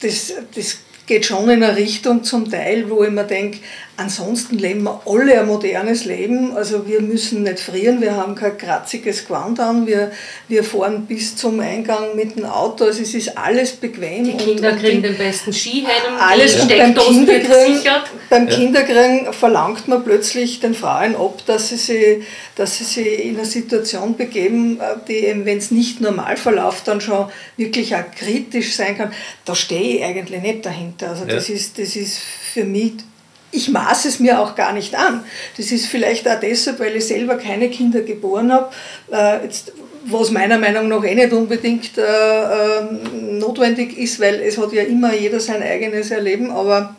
[0.00, 3.58] das, das geht schon in eine Richtung zum Teil, wo ich mir denke,
[3.96, 6.56] ansonsten leben wir alle ein modernes Leben.
[6.56, 10.10] Also wir müssen nicht frieren, wir haben kein kratziges Gewand an, wir,
[10.48, 14.24] wir fahren bis zum Eingang mit dem Auto, also es ist alles bequem.
[14.24, 17.92] Die Kinder und, und kriegen die, den besten Skihelm, alles die beim Kinderkriegen,
[18.30, 22.24] beim Kinderkriegen verlangt man plötzlich den Frauen ab, dass sie sich,
[22.56, 27.26] dass sie sich in eine Situation begeben, die wenn es nicht normal verläuft, dann schon
[27.56, 29.12] wirklich auch kritisch sein kann.
[29.44, 31.10] Da stehe ich eigentlich nicht dahinter.
[31.10, 31.54] Also das, ja.
[31.54, 32.94] ist, das ist für mich
[33.54, 35.24] ich maße es mir auch gar nicht an.
[35.56, 38.70] Das ist vielleicht auch deshalb, weil ich selber keine Kinder geboren habe,
[39.12, 39.72] äh, jetzt,
[40.06, 42.82] was meiner Meinung nach eh nicht unbedingt äh, äh,
[43.30, 46.96] notwendig ist, weil es hat ja immer jeder sein eigenes Erleben, aber,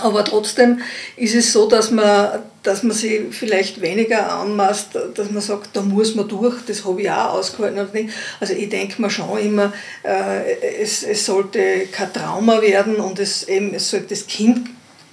[0.00, 0.80] aber trotzdem
[1.16, 5.82] ist es so, dass man, dass man sich vielleicht weniger anmaßt, dass man sagt, da
[5.82, 8.10] muss man durch, das habe ich auch ausgehalten.
[8.40, 13.44] Also ich denke mir schon immer, äh, es, es sollte kein Trauma werden und es,
[13.44, 14.68] eben, es sollte das Kind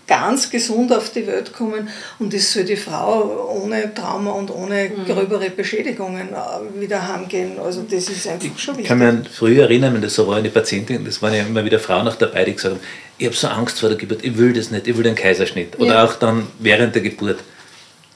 [0.10, 4.90] ganz gesund auf die Welt kommen und es soll die Frau ohne Trauma und ohne
[4.90, 5.06] mhm.
[5.06, 7.60] gröbere Beschädigungen äh, wieder heimgehen.
[7.64, 8.86] Also das ist einfach schon wichtig.
[8.86, 11.44] Ich kann mich an früher erinnern, wenn das so war, eine Patientin, das waren ja
[11.44, 12.82] immer wieder Frauen auch dabei, die gesagt haben,
[13.20, 15.78] ich habe so Angst vor der Geburt, ich will das nicht, ich will den Kaiserschnitt.
[15.78, 16.06] Oder ja.
[16.06, 17.40] auch dann während der Geburt.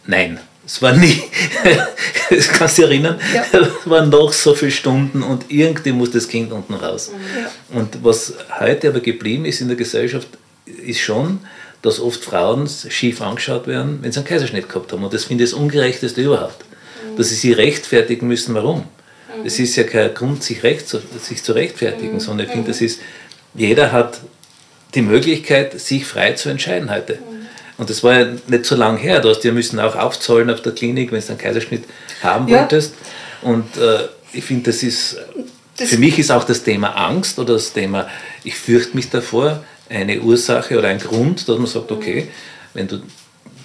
[0.07, 1.21] Nein, es war nie,
[2.31, 3.43] das kannst du dich erinnern, ja.
[3.51, 7.11] es waren noch so viele Stunden und irgendwie muss das Kind unten raus.
[7.37, 7.77] Ja.
[7.77, 10.27] Und was heute aber geblieben ist in der Gesellschaft,
[10.65, 11.39] ist schon,
[11.83, 15.03] dass oft Frauen schief angeschaut werden, wenn sie einen Kaiserschnitt gehabt haben.
[15.03, 16.63] Und das finde ich das Ungerechteste überhaupt.
[17.11, 17.17] Mhm.
[17.17, 18.85] Dass sie sich rechtfertigen müssen, warum.
[19.45, 19.65] Es mhm.
[19.65, 22.19] ist ja kein Grund, sich, recht zu, sich zu rechtfertigen, mhm.
[22.21, 23.01] sondern ich finde, das ist,
[23.53, 24.21] jeder hat
[24.95, 27.19] die Möglichkeit, sich frei zu entscheiden heute.
[27.77, 29.19] Und das war ja nicht so lange her.
[29.19, 31.83] Du hast ja müssen auch aufzahlen auf der Klinik, wenn du einen Kaiserschnitt
[32.21, 32.61] haben ja.
[32.61, 32.93] wolltest.
[33.41, 35.17] Und äh, ich finde, das ist,
[35.75, 38.07] das für mich ist auch das Thema Angst oder das Thema,
[38.45, 39.63] ich fürchte mich davor,
[39.93, 42.27] eine Ursache oder ein Grund, dass man sagt, okay,
[42.73, 43.01] wenn du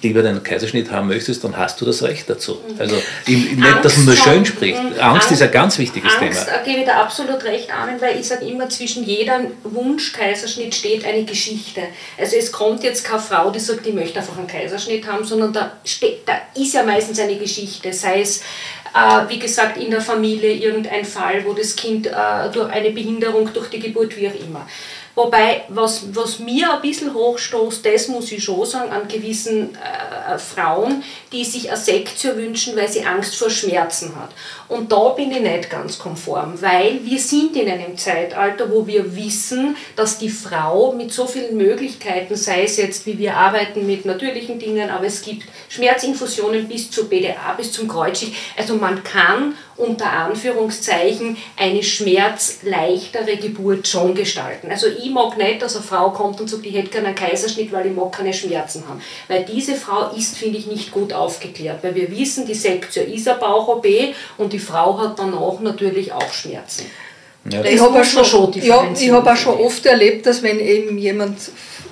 [0.01, 2.53] lieber den Kaiserschnitt haben möchtest, dann hast du das Recht dazu.
[2.53, 2.79] Mhm.
[2.79, 2.95] Also
[3.27, 4.77] nicht, dass man nur schön spricht.
[4.77, 6.55] Angst, Angst, ist ein ganz wichtiges Angst, Thema.
[6.55, 10.73] Angst gebe ich da absolut recht, Armin, weil ich sage immer, zwischen jedem Wunsch Kaiserschnitt
[10.73, 11.81] steht eine Geschichte.
[12.17, 15.51] Also es kommt jetzt keine Frau, die sagt, ich möchte einfach einen Kaiserschnitt haben, sondern
[15.51, 18.41] da, steht, da ist ja meistens eine Geschichte, sei es
[18.93, 22.11] äh, wie gesagt, in der Familie irgendein Fall, wo das Kind äh,
[22.51, 24.67] durch eine Behinderung durch die Geburt, wie auch immer.
[25.15, 30.37] Wobei, was, was mir ein bisschen hochstoßt, das muss ich schon sagen, an gewissen äh,
[30.37, 34.29] Frauen, die sich eine Sektio wünschen, weil sie Angst vor Schmerzen hat.
[34.69, 39.15] Und da bin ich nicht ganz konform, weil wir sind in einem Zeitalter, wo wir
[39.15, 44.05] wissen, dass die Frau mit so vielen Möglichkeiten, sei es jetzt, wie wir arbeiten mit
[44.05, 48.33] natürlichen Dingen, aber es gibt Schmerzinfusionen bis zur BDA, bis zum Kreuzschicht.
[48.57, 54.69] Also man kann unter Anführungszeichen eine schmerzleichtere Geburt schon gestalten.
[54.69, 57.87] Also ich mag nicht, dass eine Frau kommt und sagt, ich hätte keinen Kaiserschnitt, weil
[57.87, 59.01] ich mag keine Schmerzen haben.
[59.27, 61.83] Weil diese Frau ist, finde ich, nicht gut aufgeklärt.
[61.83, 63.87] Weil wir wissen, die Sektio ist eine Bauch-OP
[64.37, 66.85] und die Frau hat danach natürlich auch Schmerzen.
[67.49, 67.63] Ja.
[67.63, 71.37] Ich habe auch, schon, schon ja, hab auch schon oft erlebt, dass wenn eben jemand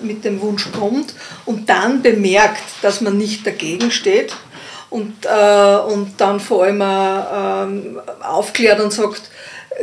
[0.01, 1.13] mit dem Wunsch kommt
[1.45, 4.35] und dann bemerkt, dass man nicht dagegen steht,
[4.89, 9.29] und, äh, und dann vor allem äh, aufklärt und sagt,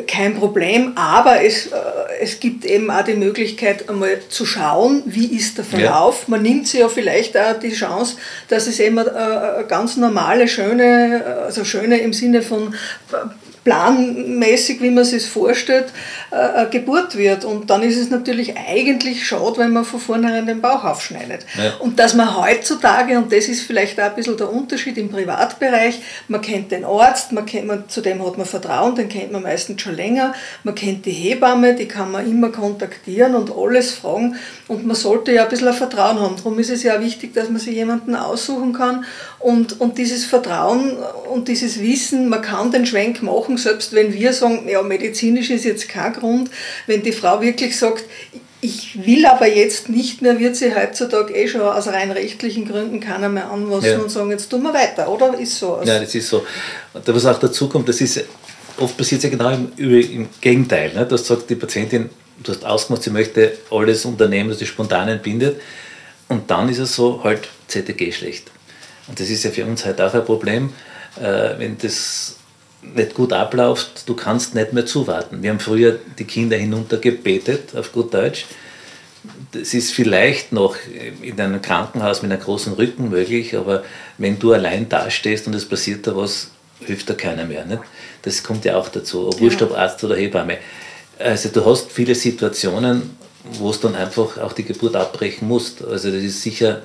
[0.09, 1.77] kein Problem, aber es, äh,
[2.21, 6.23] es gibt eben auch die Möglichkeit, einmal zu schauen, wie ist der Verlauf.
[6.23, 6.25] Ja.
[6.29, 8.17] Man nimmt sich ja vielleicht auch die Chance,
[8.49, 12.75] dass es eben eine ganz normale, schöne, also schöne im Sinne von
[13.65, 15.87] planmäßig, wie man es sich vorstellt,
[16.31, 17.45] äh, Geburt wird.
[17.45, 21.47] Und dann ist es natürlich eigentlich schade, wenn man von vornherein den Bauch aufschneidet.
[21.57, 21.75] Ja.
[21.81, 26.01] Und dass man heutzutage, und das ist vielleicht auch ein bisschen der Unterschied im Privatbereich,
[26.29, 29.43] man kennt den Arzt, man kennt, man, zu dem hat man Vertrauen, den kennt man
[29.43, 34.37] meistens schon länger, man kennt die Hebamme, die kann man immer kontaktieren und alles fragen.
[34.69, 36.37] Und man sollte ja ein bisschen ein Vertrauen haben.
[36.37, 39.05] Darum ist es ja wichtig, dass man sich jemanden aussuchen kann
[39.39, 40.97] und, und dieses Vertrauen
[41.31, 45.65] und dieses Wissen, man kann den Schwenk machen, selbst wenn wir sagen, ja, medizinisch ist
[45.65, 46.51] jetzt kein Grund,
[46.87, 48.05] wenn die Frau wirklich sagt,
[48.65, 52.99] ich will aber jetzt nicht mehr, wird sie heutzutage eh schon aus rein rechtlichen Gründen
[52.99, 53.99] keiner mehr anmaßen ja.
[53.99, 55.39] und sagen, jetzt tun wir weiter, oder?
[55.39, 55.75] Ist so.
[55.75, 56.47] Also ja, das ist so.
[56.95, 58.25] Und was auch dazu kommt, das ist,
[58.79, 60.95] oft passiert es ja genau im, im Gegenteil.
[60.95, 61.05] Ne?
[61.05, 62.09] Du hast gesagt, die Patientin,
[62.43, 65.61] du hast ausgemacht, sie möchte alles unternehmen, das die spontan entbindet.
[66.29, 68.51] Und dann ist es so, halt ZTG schlecht.
[69.09, 70.73] Und das ist ja für uns halt auch ein Problem,
[71.21, 72.37] äh, wenn das
[72.95, 75.43] nicht gut abläuft, du kannst nicht mehr zuwarten.
[75.43, 78.47] Wir haben früher die Kinder hinuntergebetet, auf gut Deutsch.
[79.53, 80.77] Das ist vielleicht noch
[81.23, 83.85] in einem Krankenhaus mit einem großen Rücken möglich, aber
[84.19, 87.65] wenn du allein dastehst und es passiert da was, hilft da keiner mehr.
[87.65, 87.83] Nicht?
[88.23, 90.59] Das kommt ja auch dazu, ob Wurscht, ob Arzt oder Hebamme.
[91.19, 95.85] Also du hast viele Situationen, wo es dann einfach auch die Geburt abbrechen musst.
[95.85, 96.83] Also das ist sicher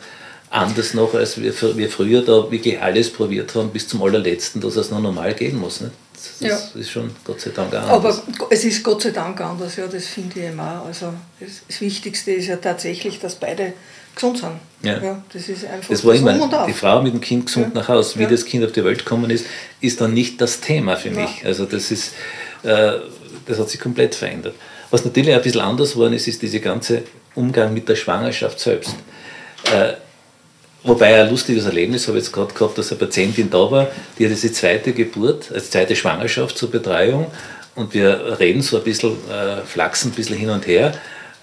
[0.49, 4.75] anders noch, als wir, wir früher da wirklich alles probiert haben, bis zum allerletzten, dass
[4.75, 5.81] es noch normal gehen muss.
[5.81, 5.93] Nicht?
[6.13, 6.79] Das ja.
[6.79, 7.89] ist schon Gott sei Dank anders.
[7.89, 10.83] Aber es ist Gott sei Dank anders, ja, das finde ich immer.
[10.85, 13.73] Also das, Wichtigste ist ja tatsächlich, dass beide
[14.15, 14.59] gesund sind.
[14.81, 15.01] Ja.
[15.01, 17.81] ja das ist einfach das war immer, die Frau mit dem Kind gesund ja.
[17.81, 19.45] nach Hause, wie das Kind auf die Welt gekommen ist,
[19.79, 21.45] ist dann nicht das Thema für mich.
[21.45, 22.13] Also das ist,
[22.63, 22.93] äh,
[23.45, 24.55] das hat sich komplett verändert.
[24.91, 27.03] Was natürlich ein bisschen anders geworden ist, ist dieser ganze
[27.35, 28.95] Umgang mit der Schwangerschaft selbst.
[29.71, 29.93] Äh,
[30.83, 33.87] Wobei ein lustiges Erlebnis habe ich jetzt gerade gehabt, dass eine Patientin da war,
[34.17, 37.27] die hat diese zweite Geburt, also zweite Schwangerschaft zur Betreuung
[37.75, 40.93] und wir reden so ein bisschen, äh, flachsen ein bisschen hin und her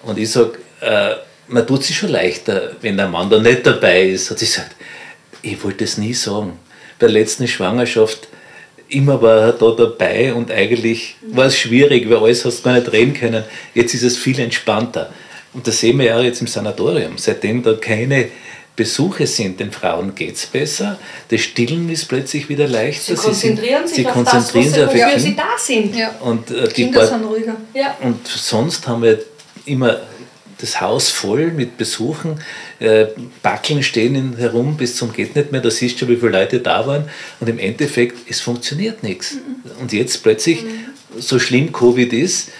[0.03, 1.17] und ich sage, äh,
[1.49, 4.31] man tut sich schon leichter, wenn der Mann da nicht dabei ist.
[4.31, 4.75] Hat sie gesagt,
[5.43, 6.59] ich wollte es nie sagen.
[6.99, 8.29] Bei der letzten Schwangerschaft
[8.89, 12.75] immer war er da dabei und eigentlich war es schwierig, weil alles hast du gar
[12.75, 13.45] nicht reden können.
[13.75, 15.13] Jetzt ist es viel entspannter.
[15.53, 17.17] Und das sehen wir ja jetzt im Sanatorium.
[17.17, 18.29] Seitdem da keine
[18.77, 20.99] Besuche sind, den Frauen geht es besser.
[21.29, 23.17] Das Stillen ist plötzlich wieder leichter.
[23.17, 25.97] Sie konzentrieren sie sich sie auf konzentrieren das, sich auf sie da sind.
[25.97, 26.11] Ja.
[26.21, 27.57] Und, äh, die Kinder sind ruhiger.
[27.75, 27.97] Ja.
[28.03, 29.19] Und sonst haben wir
[29.65, 30.01] immer
[30.59, 32.41] das Haus voll mit Besuchen.
[32.79, 33.07] Äh,
[33.43, 35.61] Backeln stehen herum bis zum geht nicht mehr.
[35.61, 37.09] Da siehst du, wie viele Leute da waren.
[37.41, 39.35] Und im Endeffekt, es funktioniert nichts.
[39.35, 39.81] Mhm.
[39.81, 40.85] Und jetzt plötzlich, mhm.
[41.19, 42.51] so schlimm Covid ist,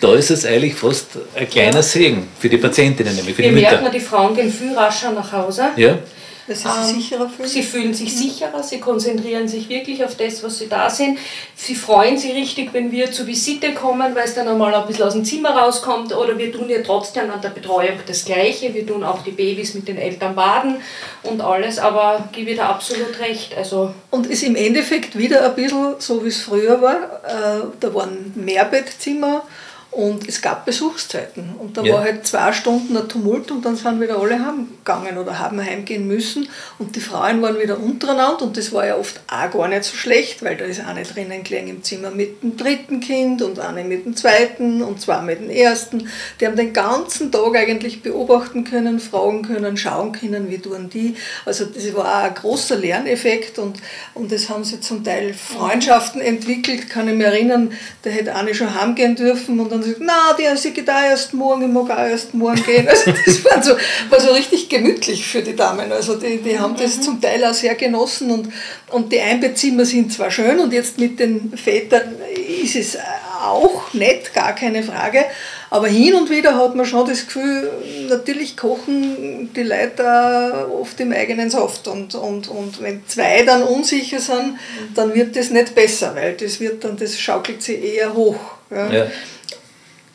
[0.00, 1.82] da ist es eigentlich fast ein kleiner ja.
[1.82, 3.70] Segen für die Patientinnen, nämlich für Wir die Mütter.
[3.80, 5.68] merken, die Frauen gehen viel rascher nach Hause.
[5.76, 5.98] Ja.
[6.46, 7.48] Dass sie sich ähm, sicherer fühlen?
[7.48, 11.18] Sie fühlen sich sicherer, sie konzentrieren sich wirklich auf das, was sie da sind.
[11.54, 15.04] Sie freuen sich richtig, wenn wir zur Visite kommen, weil es dann einmal ein bisschen
[15.04, 16.14] aus dem Zimmer rauskommt.
[16.14, 18.74] Oder wir tun ja trotzdem an der Betreuung das Gleiche.
[18.74, 20.76] Wir tun auch die Babys mit den Eltern baden
[21.22, 21.78] und alles.
[21.78, 23.56] Aber gebe ich da absolut recht.
[23.56, 26.96] Also und ist im Endeffekt wieder ein bisschen so, wie es früher war.
[27.24, 29.44] Äh, da waren Mehrbettzimmer
[29.92, 31.54] und es gab Besuchszeiten.
[31.58, 31.94] Und da ja.
[31.94, 36.08] war halt zwei Stunden ein Tumult und dann sind wieder alle heimgegangen oder haben heimgehen
[36.08, 36.48] müssen.
[36.78, 39.94] Und die Frauen waren wieder untereinander und das war ja oft auch gar nicht so
[39.94, 43.84] schlecht, weil da ist eine drinnen gelegen im Zimmer mit dem dritten Kind und eine
[43.84, 46.08] mit dem zweiten und zwei mit dem ersten.
[46.40, 51.16] Die haben den ganzen Tag eigentlich beobachten können, fragen können, schauen können, wie tun die.
[51.44, 53.76] Also das war auch ein großer Lerneffekt und,
[54.14, 56.88] und es haben sie zum Teil Freundschaften entwickelt.
[56.88, 57.72] Kann ich mich erinnern,
[58.04, 61.02] da hätte eine schon heimgehen dürfen und dann dann sagt, na, die, sie geht auch
[61.02, 62.88] erst morgen, ich mag auch erst morgen gehen.
[62.88, 63.74] Also das war so,
[64.10, 65.90] war so richtig gemütlich für die Damen.
[65.92, 67.02] Also die, die haben das mhm.
[67.02, 68.48] zum Teil auch sehr genossen und,
[68.90, 72.14] und die Einbezimmer sind zwar schön und jetzt mit den Vätern
[72.62, 72.98] ist es
[73.42, 75.24] auch nett, gar keine Frage,
[75.72, 77.70] aber hin und wieder hat man schon das Gefühl,
[78.10, 81.88] natürlich kochen die Leute oft im eigenen Saft.
[81.88, 84.58] Und, und, und wenn zwei dann unsicher sind,
[84.94, 88.36] dann wird das nicht besser, weil das wird dann, das schaukelt sich eher hoch.
[88.70, 88.92] Ja.
[88.92, 89.06] ja.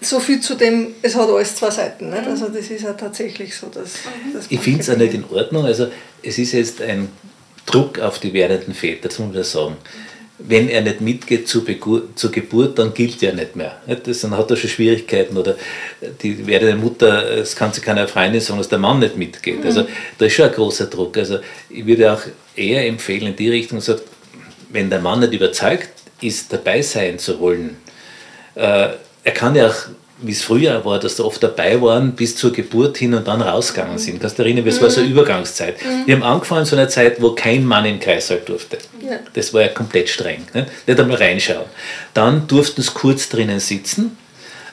[0.01, 2.09] So viel zu dem, es hat alles zwei Seiten.
[2.09, 2.27] Nicht?
[2.27, 3.67] Also das ist ja tatsächlich so.
[3.67, 3.93] Dass,
[4.33, 5.65] dass ich finde es auch nicht in Ordnung.
[5.65, 5.87] Also
[6.21, 7.09] es ist jetzt ein
[7.65, 9.77] Druck auf die werdenden Väter, das muss man sagen
[10.39, 11.63] wenn er nicht mitgeht zur,
[12.15, 13.81] zur Geburt, dann gilt er nicht mehr.
[14.03, 15.55] Das, dann hat er schon Schwierigkeiten oder
[16.21, 19.65] die werdende Mutter, es kann sich keine Freundin sagen, dass der Mann nicht mitgeht.
[19.65, 19.87] Also mhm.
[20.17, 21.17] da ist schon ein großer Druck.
[21.17, 22.21] Also ich würde auch
[22.55, 24.03] eher empfehlen in die Richtung, sagt,
[24.69, 25.89] wenn der Mann nicht überzeugt
[26.21, 27.77] ist, dabei sein zu wollen,
[28.55, 28.89] äh,
[29.27, 29.75] er kann ja auch
[30.19, 33.41] wie es früher war, dass da oft dabei waren bis zur Geburt hin und dann
[33.41, 33.99] rausgegangen mhm.
[33.99, 34.19] sind.
[34.19, 35.15] Kannst du erinnern, es war so eine mhm.
[35.15, 35.75] Übergangszeit.
[35.79, 36.07] Mhm.
[36.07, 38.79] Wir haben angefangen zu einer Zeit, wo kein Mann in den Kreißsaal durfte.
[38.99, 39.19] Ja.
[39.33, 40.47] Das war ja komplett streng.
[40.53, 41.65] Nicht, nicht einmal reinschauen.
[42.15, 44.17] Dann durften sie kurz drinnen sitzen.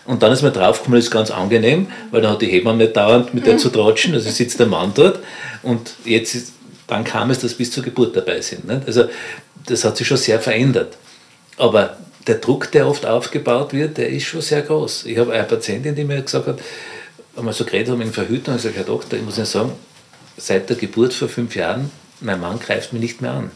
[0.07, 2.97] Und dann ist man draufgekommen, das ist ganz angenehm, weil dann hat die Hebamme nicht
[2.97, 3.59] dauernd mit der mhm.
[3.59, 5.19] zu tratschen, also sitzt der Mann dort
[5.63, 6.53] und jetzt ist,
[6.87, 8.67] dann kam es, dass bis zur Geburt dabei sind.
[8.67, 8.87] Nicht?
[8.87, 9.05] Also
[9.67, 10.99] das hat sich schon sehr verändert.
[11.57, 15.05] Aber der Druck, der oft aufgebaut wird, der ist schon sehr groß.
[15.07, 16.59] Ich habe eine Patientin, die mir gesagt hat,
[17.37, 19.73] wir so geredet haben in Verhütung, ich gesagt, Herr Doktor, ich muss Ihnen sagen,
[20.37, 23.51] seit der Geburt vor fünf Jahren, mein Mann greift mich nicht mehr an.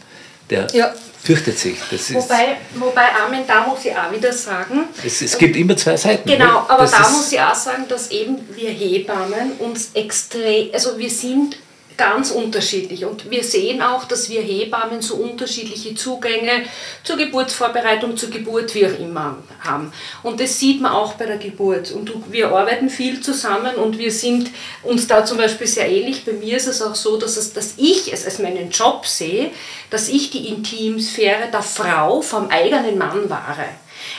[0.50, 0.92] Der ja.
[1.22, 1.76] fürchtet sich.
[1.90, 4.84] Das wobei, wobei, Amen, da muss ich auch wieder sagen.
[5.04, 6.28] Es, es gibt immer zwei Seiten.
[6.28, 10.98] Genau, aber das da muss ich auch sagen, dass eben wir Hebammen uns extrem, also
[10.98, 11.58] wir sind
[11.98, 13.04] ganz unterschiedlich.
[13.04, 16.62] Und wir sehen auch, dass wir Hebammen so unterschiedliche Zugänge
[17.04, 19.92] zur Geburtsvorbereitung, zur Geburt, wie auch immer haben.
[20.22, 21.90] Und das sieht man auch bei der Geburt.
[21.90, 24.50] Und wir arbeiten viel zusammen und wir sind
[24.84, 26.24] uns da zum Beispiel sehr ähnlich.
[26.24, 29.50] Bei mir ist es auch so, dass, es, dass ich es als meinen Job sehe,
[29.90, 33.66] dass ich die Intimsphäre der Frau vom eigenen Mann wahre.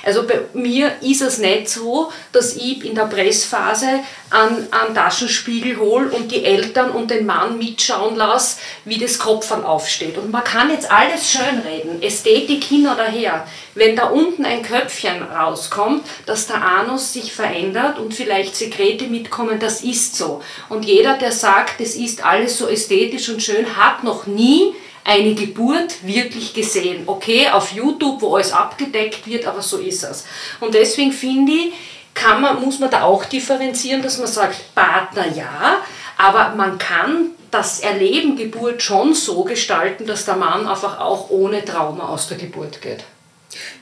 [0.06, 3.88] Also bei mir ist es nicht so, dass ich in der Pressphase
[4.30, 9.64] einen, einen Taschenspiegel hole und die Eltern und den Mann mitschauen lasse, wie das Kopfern
[9.64, 10.18] aufsteht.
[10.18, 13.48] Und man kann jetzt alles schönreden, Ästhetik hin oder her.
[13.76, 19.60] Wenn da unten ein Köpfchen rauskommt, dass der Anus sich verändert und vielleicht Sekrete mitkommen,
[19.60, 20.42] das ist so.
[20.70, 24.74] Und jeder, der sagt, es ist alles so ästhetisch und schön, hat noch nie
[25.10, 27.04] eine Geburt wirklich gesehen.
[27.08, 30.26] Okay, auf YouTube, wo alles abgedeckt wird, aber so ist es.
[30.60, 31.74] Und deswegen finde ich,
[32.14, 35.78] kann man, muss man da auch differenzieren, dass man sagt, Partner ja,
[36.18, 41.66] aber man kann das Erleben Geburt schon so gestalten, dass der Mann einfach auch ohne
[41.66, 43.04] Trauma aus der Geburt geht.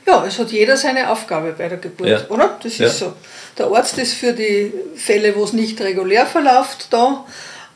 [0.06, 2.26] Ja, es hat jeder seine Aufgabe bei der Geburt, ja.
[2.30, 2.56] oder?
[2.62, 2.88] Das ist ja.
[2.88, 3.12] so.
[3.58, 7.26] Der Arzt ist für die Fälle, wo es nicht regulär verläuft, da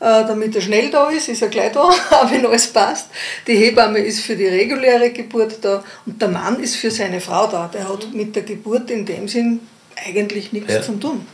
[0.03, 1.89] damit er schnell da ist, ist er gleich da,
[2.29, 3.07] wenn alles passt.
[3.47, 7.47] Die Hebamme ist für die reguläre Geburt da und der Mann ist für seine Frau
[7.47, 7.69] da.
[7.73, 9.61] Der hat mit der Geburt in dem Sinn
[10.05, 10.81] eigentlich nichts ja.
[10.81, 11.25] zu tun.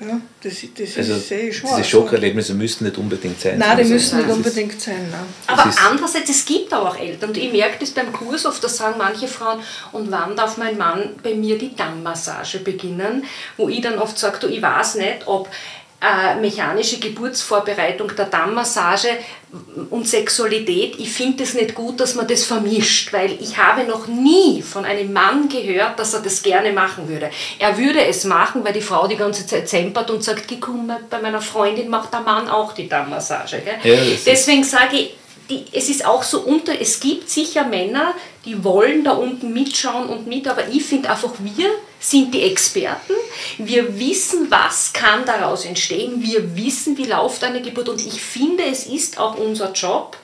[0.00, 1.70] Ja, das, das also ist sehr schon.
[1.70, 3.58] Diese Schockerlebnisse müssen nicht unbedingt sein.
[3.58, 5.08] Nein, die müssen nicht unbedingt sein.
[5.10, 5.26] Nein.
[5.48, 8.94] Aber andererseits, es gibt auch Eltern, und ich merke das beim Kurs oft, da sagen
[8.96, 9.58] manche Frauen,
[9.90, 13.24] und wann darf mein Mann bei mir die Dammmassage beginnen?
[13.56, 15.48] Wo ich dann oft sage, du, ich weiß nicht, ob
[16.00, 19.08] äh, mechanische Geburtsvorbereitung der Dammmassage
[19.90, 24.06] und Sexualität, ich finde es nicht gut, dass man das vermischt, weil ich habe noch
[24.06, 27.30] nie von einem Mann gehört, dass er das gerne machen würde.
[27.58, 31.20] Er würde es machen, weil die Frau die ganze Zeit zempert und sagt, komm, bei
[31.20, 33.62] meiner Freundin macht der Mann auch die Dammmassage.
[33.66, 35.14] Ja, Deswegen sage ich,
[35.50, 40.08] die, es ist auch so unter, es gibt sicher Männer, die wollen da unten mitschauen
[40.08, 43.14] und mit, aber ich finde einfach, wir sind die Experten,
[43.56, 48.64] wir wissen, was kann daraus entstehen, wir wissen, wie läuft eine Geburt und ich finde,
[48.64, 50.16] es ist auch unser Job,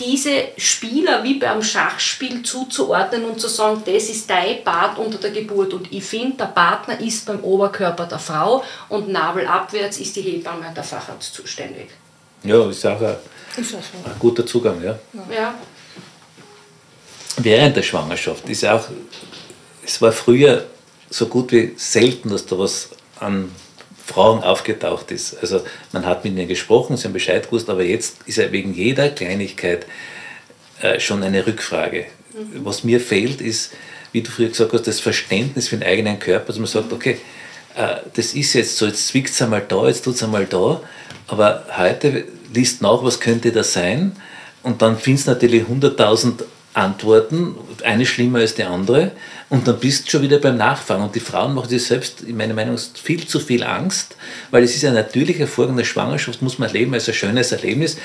[0.00, 5.30] diese Spieler wie beim Schachspiel zuzuordnen und zu sagen, das ist dein Part unter der
[5.30, 5.72] Geburt.
[5.72, 10.72] Und ich finde, der Partner ist beim Oberkörper der Frau und nabelabwärts ist die Hebamme
[10.74, 11.90] der Facharzt zuständig.
[12.42, 13.00] Ja, ist auch
[13.56, 13.76] ein, ist so.
[13.76, 14.82] ein guter Zugang.
[14.82, 14.98] Ja.
[15.34, 15.54] ja.
[17.38, 18.84] Während der Schwangerschaft ist auch,
[19.84, 20.66] es war früher
[21.10, 22.90] so gut wie selten, dass da was
[23.20, 23.50] an
[24.06, 25.36] Frauen aufgetaucht ist.
[25.40, 28.74] Also man hat mit ihnen gesprochen, sie haben Bescheid gewusst, aber jetzt ist ja wegen
[28.74, 29.86] jeder Kleinigkeit
[30.80, 32.06] äh, schon eine Rückfrage.
[32.32, 32.64] Mhm.
[32.64, 33.72] Was mir fehlt, ist,
[34.12, 37.18] wie du früher gesagt hast, das Verständnis für den eigenen Körper, dass man sagt, okay,
[37.76, 40.80] äh, das ist jetzt so, jetzt zwickt es einmal da, jetzt tut es einmal da,
[41.26, 44.12] aber heute liest nach, was könnte das sein
[44.62, 46.44] und dann findest du natürlich 100.000
[46.74, 47.54] Antworten,
[47.84, 49.12] eine schlimmer als die andere,
[49.48, 51.04] und dann bist du schon wieder beim Nachfragen.
[51.04, 54.16] Und die Frauen machen sich selbst, in meiner Meinung, viel zu viel Angst,
[54.50, 57.96] weil es ist ein natürlicher Vorgang der Schwangerschaft, muss man erleben als ein schönes Erlebnis.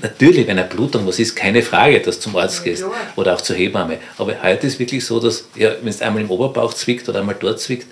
[0.00, 2.84] Natürlich, wenn eine Blutung was ist, keine Frage, dass du zum Arzt gehst
[3.16, 3.98] oder auch zur Hebamme.
[4.18, 7.36] Aber heute ist wirklich so, dass, ja, wenn es einmal im Oberbauch zwickt oder einmal
[7.38, 7.86] dort zwickt,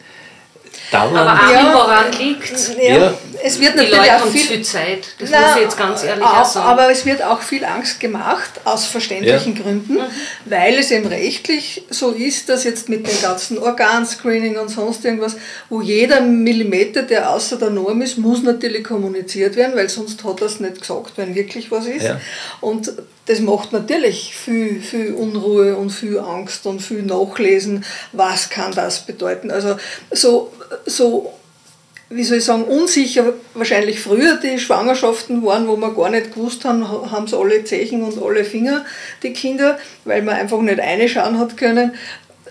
[0.95, 1.17] dauern.
[1.17, 3.15] Aber auch ja, woran liegt ja, ja.
[3.43, 6.03] Es wird natürlich die Leute auch viel, viel Zeit, das na, muss ich jetzt ganz
[6.03, 6.67] ehrlich auch, sagen.
[6.67, 9.63] Aber es wird auch viel Angst gemacht, aus verständlichen ja.
[9.63, 10.07] Gründen, mhm.
[10.47, 15.37] weil es eben rechtlich so ist, dass jetzt mit dem ganzen Organscreening und sonst irgendwas,
[15.69, 20.41] wo jeder Millimeter, der außer der Norm ist, muss natürlich kommuniziert werden, weil sonst hat
[20.41, 22.07] er es nicht gesagt, wenn wirklich was ist.
[22.61, 22.93] Und
[23.27, 29.07] das macht natürlich viel, viel Unruhe und viel Angst und viel Nachlesen, was kann das
[29.07, 29.51] bedeuten.
[29.51, 29.77] Also
[30.11, 30.53] so,
[30.85, 31.33] so
[32.11, 36.65] wie soll ich sagen, unsicher wahrscheinlich früher die Schwangerschaften waren, wo man gar nicht gewusst
[36.65, 38.85] haben, haben sie alle Zechen und alle Finger,
[39.23, 41.93] die Kinder, weil man einfach nicht reinschauen hat können.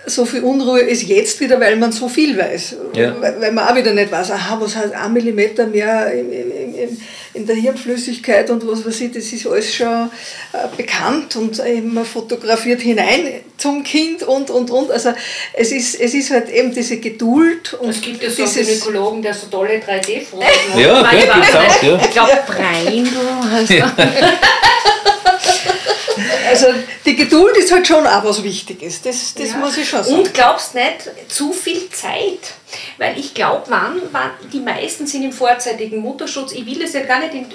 [0.06, 2.76] So viel Unruhe ist jetzt wieder, weil man so viel weiß.
[2.94, 3.16] Ja.
[3.22, 6.30] Weil man auch wieder nicht weiß, aha, was heißt ein Millimeter mehr im,
[6.76, 6.98] im
[7.34, 10.10] in der Hirnflüssigkeit und was weiß ich, das ist alles schon
[10.54, 14.92] äh, bekannt und äh, man fotografiert hinein zum Kind und und und.
[14.92, 15.14] Also
[15.54, 17.74] es ist, es ist halt eben diese Geduld.
[17.74, 20.32] Und es gibt ja so einen Gynäkologen, der so tolle 3D-Fotos
[20.70, 20.80] macht.
[20.80, 22.02] Ja, ja.
[22.02, 23.18] Ich glaube, Breindl.
[23.52, 23.74] Also.
[23.74, 23.96] Ja.
[26.48, 26.68] Also
[27.14, 29.58] die Geduld ist halt schon auch was Wichtiges, das, das ja.
[29.58, 30.18] muss ich schon sagen.
[30.18, 32.40] Und glaubst nicht, zu viel Zeit.
[32.98, 36.54] Weil ich glaube, wann, wann, die meisten sind im vorzeitigen Mutterschutz.
[36.54, 37.46] Ich will es ja gar nicht, in,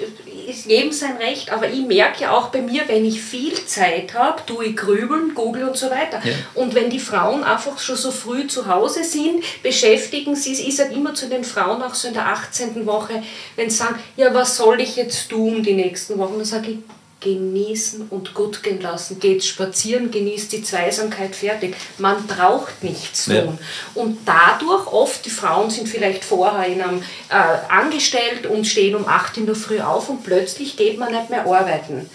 [0.47, 4.13] ist jedem sein Recht, aber ich merke ja auch bei mir, wenn ich viel Zeit
[4.13, 6.21] habe, tue ich grübeln, google und so weiter.
[6.23, 6.31] Ja.
[6.55, 10.93] Und wenn die Frauen einfach schon so früh zu Hause sind, beschäftigen sie, ich sage
[10.93, 12.85] immer zu den Frauen auch so in der 18.
[12.85, 13.21] Woche,
[13.57, 16.77] wenn sie sagen, ja, was soll ich jetzt tun die nächsten Wochen, dann sage ich,
[17.19, 19.19] genießen und gut gehen lassen.
[19.19, 21.75] Geht spazieren, genießt die Zweisamkeit fertig.
[21.97, 23.33] Man braucht nichts tun.
[23.35, 23.57] Ja.
[23.95, 27.33] Und dadurch, oft die Frauen sind vielleicht vorher in einem, äh,
[27.69, 31.45] angestellt und stehen um 8 in der Früh auf und plötzlich geht man nicht mehr
[31.45, 32.09] arbeiten.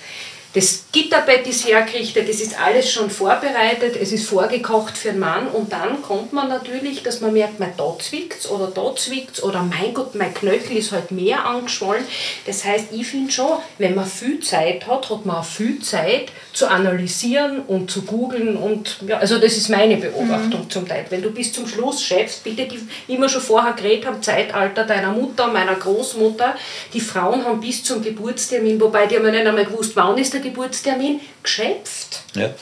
[0.54, 5.48] Das Gitterbett ist hergerichtet, es ist alles schon vorbereitet, es ist vorgekocht für den Mann
[5.48, 9.64] und dann kommt man natürlich, dass man merkt, mein da zwickt oder da zwickt oder
[9.64, 12.04] mein Gott, mein Knöchel ist halt mehr angeschwollen.
[12.46, 16.30] Das heißt, ich finde schon, wenn man viel Zeit hat, hat man auch viel Zeit
[16.52, 20.70] zu analysieren und zu googeln und ja, also das ist meine Beobachtung mhm.
[20.70, 21.04] zum Teil.
[21.10, 22.78] Wenn du bis zum Schluss schaffst, bitte, die,
[23.08, 26.54] wie wir schon vorher geredet haben, Zeitalter deiner Mutter, meiner Großmutter,
[26.92, 30.32] die Frauen haben bis zum Geburtstermin, wobei die haben ja nicht einmal gewusst, wann ist
[30.32, 32.22] der Geburtstermin geschöpft.
[32.34, 32.54] Ja.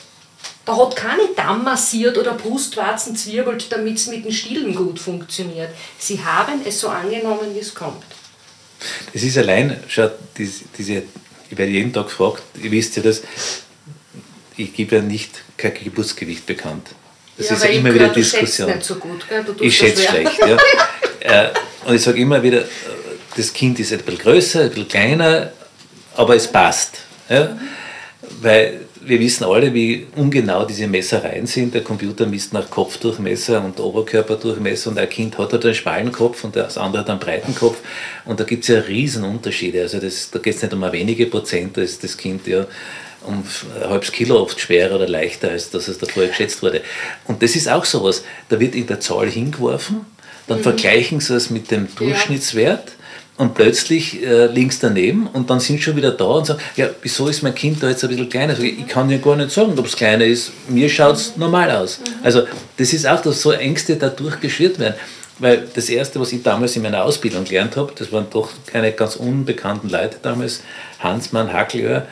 [0.64, 5.70] Da hat keine Damm massiert oder Brustwarzen zwirbelt, damit es mit den Stillen gut funktioniert.
[5.98, 8.02] Sie haben es so angenommen, wie es kommt.
[9.12, 11.02] Das ist allein, schaut, diese,
[11.50, 13.22] ich werde jeden Tag gefragt, ihr wisst ja das,
[14.56, 16.88] ich gebe ja nicht kein Geburtsgewicht bekannt.
[17.36, 18.70] Das ja, ist ja immer wieder Diskussion.
[18.70, 19.26] Nicht so gut,
[19.60, 20.38] ich schätze schlecht.
[20.38, 20.56] Ja.
[21.24, 21.50] Äh,
[21.84, 22.64] und ich sage immer wieder,
[23.36, 25.52] das Kind ist ein bisschen größer, ein bisschen kleiner,
[26.16, 26.98] aber es passt.
[27.32, 27.56] Ja?
[28.40, 31.74] Weil wir wissen alle, wie ungenau diese Messereien sind.
[31.74, 36.44] Der Computer misst nach Kopfdurchmesser und Oberkörperdurchmesser und ein Kind hat halt einen schmalen Kopf
[36.44, 37.78] und das andere hat einen breiten Kopf.
[38.24, 39.82] Und da gibt es ja Riesenunterschiede.
[39.82, 42.66] Also das, da geht es nicht um wenige Prozent, da ist das Kind ja
[43.24, 43.44] um
[43.80, 46.82] ein halbes Kilo oft schwerer oder leichter, als dass es davor geschätzt wurde.
[47.26, 48.24] Und das ist auch sowas.
[48.48, 50.04] Da wird in der Zahl hingeworfen,
[50.48, 50.62] dann mhm.
[50.62, 52.92] vergleichen sie es mit dem Durchschnittswert
[53.38, 57.28] und plötzlich äh, links daneben und dann sind schon wieder da und sagen, ja, wieso
[57.28, 58.58] ist mein Kind da jetzt ein bisschen kleiner?
[58.58, 60.52] Ich kann ja gar nicht sagen, ob es kleiner ist.
[60.68, 62.00] Mir schaut es normal aus.
[62.22, 62.42] Also
[62.76, 64.94] das ist auch, dass so Ängste dadurch geschürt werden.
[65.38, 68.92] Weil das Erste, was ich damals in meiner Ausbildung gelernt habe, das waren doch keine
[68.92, 70.60] ganz unbekannten Leute damals,
[71.00, 72.06] Hansmann, Hackelöhr,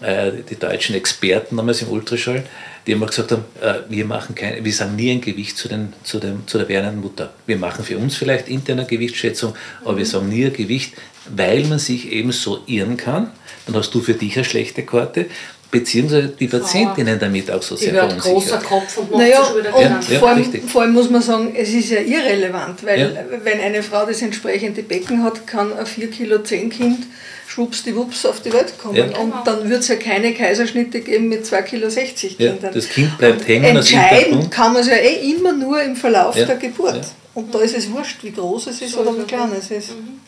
[0.00, 2.44] äh, die deutschen Experten damals im Ultraschall,
[2.86, 5.92] die immer gesagt haben, äh, wir, machen keine, wir sagen nie ein Gewicht zu, den,
[6.02, 7.32] zu, dem, zu der werdenden Mutter.
[7.46, 10.94] Wir machen für uns vielleicht interne Gewichtsschätzung, aber wir sagen nie ein Gewicht,
[11.28, 13.30] weil man sich eben so irren kann.
[13.66, 15.26] Dann hast du für dich eine schlechte Karte,
[15.70, 18.24] beziehungsweise die Patientinnen damit auch so sehr verunsichert.
[18.24, 21.22] großer Kopf und macht naja, schon wieder und ja, vor, allem, vor, allem, muss man
[21.22, 23.24] sagen, es ist ja irrelevant, weil ja.
[23.44, 27.06] wenn eine Frau das entsprechende Becken hat, kann ein 4 Kilo 10 Kind
[27.52, 28.96] schwuppsdiwupps auf die Welt kommen.
[28.96, 29.18] Ja.
[29.18, 32.58] Und dann wird es ja keine Kaiserschnitte geben mit 2,60 Kilo Kindern.
[32.62, 33.76] Ja, das Kind bleibt hängen.
[33.76, 36.46] Entscheiden kann man es ja eh immer nur im Verlauf ja.
[36.46, 37.04] der Geburt.
[37.34, 39.90] Und da ist es wurscht, wie groß es ist so oder wie klein es ist.
[39.90, 40.20] Mhm.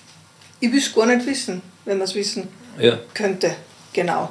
[0.61, 2.49] Ich will es gar nicht wissen, wenn man es wissen
[3.15, 3.55] könnte.
[3.93, 4.31] Genau.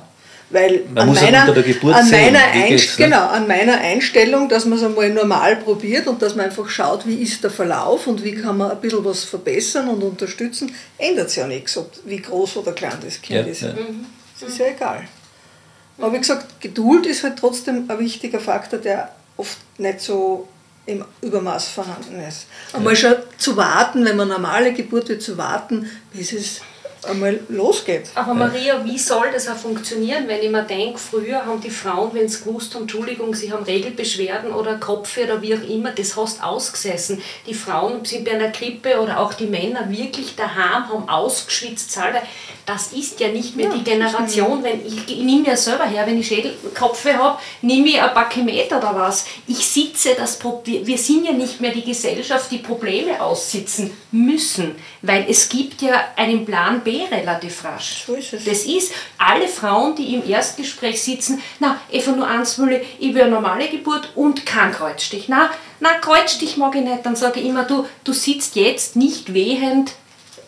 [0.53, 3.05] Weil man an, meiner, an, meiner Einst ne?
[3.05, 7.07] genau, an meiner Einstellung, dass man es einmal normal probiert und dass man einfach schaut,
[7.07, 11.31] wie ist der Verlauf und wie kann man ein bisschen was verbessern und unterstützen, ändert
[11.31, 13.61] sich ja nichts, ob, wie groß oder klein das Kind ja, ist.
[13.63, 13.73] Ja.
[13.73, 14.05] Mhm.
[14.39, 15.07] Das ist ja egal.
[15.97, 20.47] Aber wie gesagt, Geduld ist halt trotzdem ein wichtiger Faktor, der oft nicht so
[20.85, 22.45] im Übermaß vorhanden ist.
[22.73, 26.61] Einmal schon zu warten, wenn man normale Geburt wird, zu warten, bis es
[27.05, 28.09] einmal losgeht.
[28.15, 32.11] Aber Maria, wie soll das auch funktionieren, wenn ich mir denke, früher haben die Frauen,
[32.13, 36.15] wenn sie gewusst haben, Entschuldigung, sie haben Regelbeschwerden oder Kopfweh oder wie auch immer, das
[36.15, 37.21] hast ausgesessen.
[37.47, 42.21] Die Frauen sind bei einer Krippe oder auch die Männer wirklich daheim, haben ausgeschwitzt, Salbe.
[42.65, 46.05] Das ist ja nicht mehr ja, die Generation, wenn ich, ich nehme ja selber her,
[46.05, 49.25] wenn ich Schädel, Kopfweh habe, nehme ich ein paar Kilometer oder was.
[49.47, 55.25] Ich sitze, das, wir sind ja nicht mehr die Gesellschaft, die Probleme aussitzen müssen, weil
[55.27, 58.03] es gibt ja einen Plan B relativ rasch.
[58.05, 58.45] So ist es.
[58.45, 63.13] Das ist, alle Frauen, die im Erstgespräch sitzen, na, Eva, nur eins will ich, ich
[63.13, 65.27] will eine normale Geburt und kein Kreuzstich.
[65.27, 67.05] Na, na, Kreuzstich mag ich nicht.
[67.05, 69.93] Dann sage ich immer, du, du sitzt jetzt nicht wehend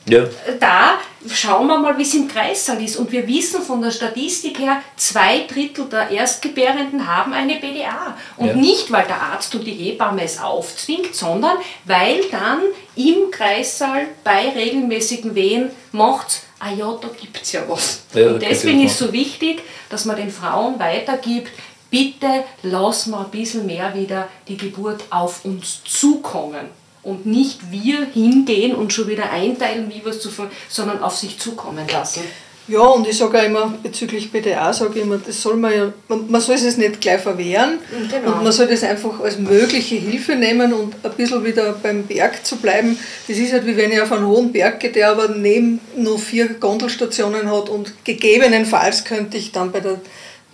[0.08, 0.24] ja.
[0.60, 1.00] da,
[1.30, 2.98] schauen wir mal, wie es im Kreissaal ist.
[2.98, 8.18] Und wir wissen von der Statistik her, zwei Drittel der Erstgebärenden haben eine BDA.
[8.38, 8.56] Und ja.
[8.56, 12.62] nicht, weil der Arzt und die Hebamme es aufzwingt, sondern weil dann
[12.96, 18.02] im Kreissaal bei regelmäßigen Wehen macht ah ja, da gibt es ja was.
[18.14, 21.52] Ja, und deswegen ist es so wichtig, dass man den Frauen weitergibt,
[21.90, 26.70] bitte lass mal ein bisschen mehr wieder die Geburt auf uns zukommen
[27.06, 30.30] und nicht wir hingehen und schon wieder einteilen, wie was zu
[30.68, 32.22] sondern auf sich zukommen lassen.
[32.68, 35.94] Ja, und ich sage auch immer bezüglich BDA, sage ich immer, das soll man ja,
[36.08, 37.78] man, man soll es nicht gleich verwehren
[38.10, 38.38] genau.
[38.38, 42.44] und man soll das einfach als mögliche Hilfe nehmen und ein bisschen wieder beim Berg
[42.44, 42.98] zu bleiben.
[43.28, 46.18] Das ist halt wie wenn ich auf einen hohen Berg gehe, der aber neben nur
[46.18, 50.02] vier Gondelstationen hat und gegebenenfalls könnte ich dann bei der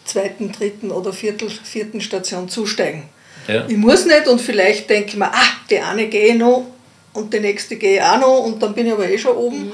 [0.03, 3.03] zweiten, dritten oder viertel, vierten Station zusteigen.
[3.51, 3.65] Ja.
[3.67, 6.65] Ich muss nicht und vielleicht denke ich mir, ah, die eine gehe ich noch
[7.13, 9.65] und die nächste gehe ich auch noch und dann bin ich aber eh schon oben.
[9.65, 9.73] Mhm.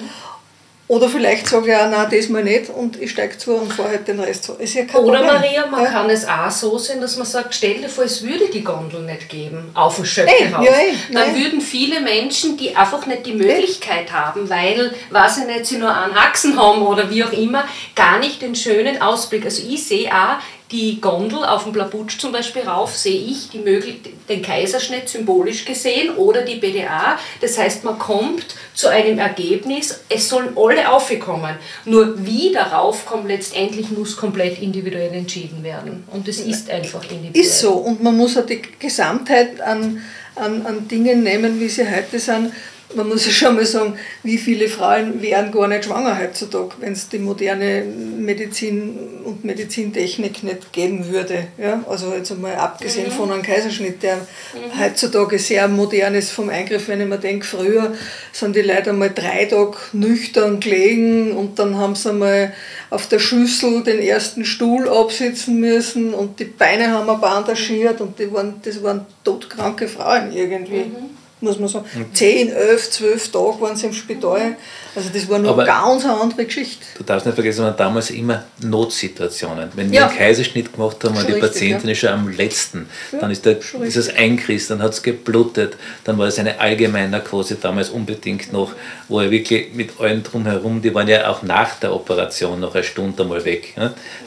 [0.90, 3.90] Oder vielleicht sage ich auch, nein, das mal nicht und ich steige zu und fahre
[3.90, 4.54] halt den Rest zu.
[4.54, 5.36] Ist ja kein Oder Problem.
[5.36, 5.90] Maria, man ja.
[5.90, 9.02] kann es auch so sehen, dass man sagt, stell dir vor, es würde die Gondel
[9.02, 10.66] nicht geben auf dem Schöpfehaus.
[10.66, 10.72] Ja,
[11.12, 15.78] Dann würden viele Menschen, die einfach nicht die Möglichkeit haben, weil, weiß ich nicht, sie
[15.78, 19.44] nur einen Haxen haben oder wie auch immer, gar nicht den schönen Ausblick.
[19.44, 20.38] Also ich sehe auch,
[20.72, 26.42] die Gondel auf dem Plabutsch zum Beispiel rauf, sehe ich den Kaiserschnitt symbolisch gesehen oder
[26.42, 27.18] die BDA.
[27.40, 31.56] Das heißt, man kommt zu einem Ergebnis, es sollen alle aufgekommen.
[31.86, 36.04] Nur wie darauf kommt, letztendlich muss komplett individuell entschieden werden.
[36.12, 37.46] Und es ist einfach individuell.
[37.46, 37.72] Ist so.
[37.74, 40.02] Und man muss auch die Gesamtheit an,
[40.36, 42.52] an, an Dingen nehmen, wie sie heute sind
[42.96, 46.94] man muss ja schon mal sagen, wie viele Frauen wären gar nicht schwanger heutzutage, wenn
[46.94, 51.48] es die moderne Medizin und Medizintechnik nicht geben würde.
[51.58, 51.84] Ja?
[51.90, 53.12] Also jetzt einmal abgesehen mhm.
[53.12, 54.80] von einem Kaiserschnitt, der mhm.
[54.80, 57.94] heutzutage sehr modern ist vom Eingriff, wenn ich mir denke, früher
[58.32, 62.54] sind die Leute einmal drei Tage nüchtern gelegen und dann haben sie einmal
[62.90, 68.18] auf der Schüssel den ersten Stuhl absitzen müssen und die Beine haben ein bandagiert und
[68.18, 70.86] die waren, das waren todkranke Frauen irgendwie.
[70.86, 71.86] Mhm muss man sagen.
[71.94, 72.14] Mhm.
[72.14, 74.56] 10, 11, 12 Tage waren sie im Spital.
[74.96, 76.84] Also das war noch ganz eine andere Geschichte.
[76.98, 79.70] Du darfst nicht vergessen, es waren damals immer Notsituationen.
[79.76, 80.08] Wenn wir ja.
[80.08, 81.96] einen Kaiserschnitt gemacht haben, war die richtig, Patientin ja.
[81.96, 82.90] schon am letzten.
[83.12, 86.60] Ja, dann ist, der, ist es eingerissen, dann hat es geblutet, dann war es eine
[86.60, 88.74] Allgemeinnarkose damals unbedingt noch,
[89.08, 92.84] wo er wirklich mit allen drumherum, die waren ja auch nach der Operation noch eine
[92.84, 93.76] Stunde mal weg.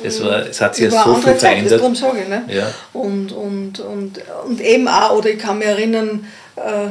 [0.05, 1.83] Es, war, es hat sich ja so viel Zeit, verändert.
[1.83, 2.45] Das sage ich, ne?
[2.49, 2.73] ja.
[2.93, 6.27] und, und, und, und eben auch, oder ich kann mich erinnern,
[6.65, 6.91] äh,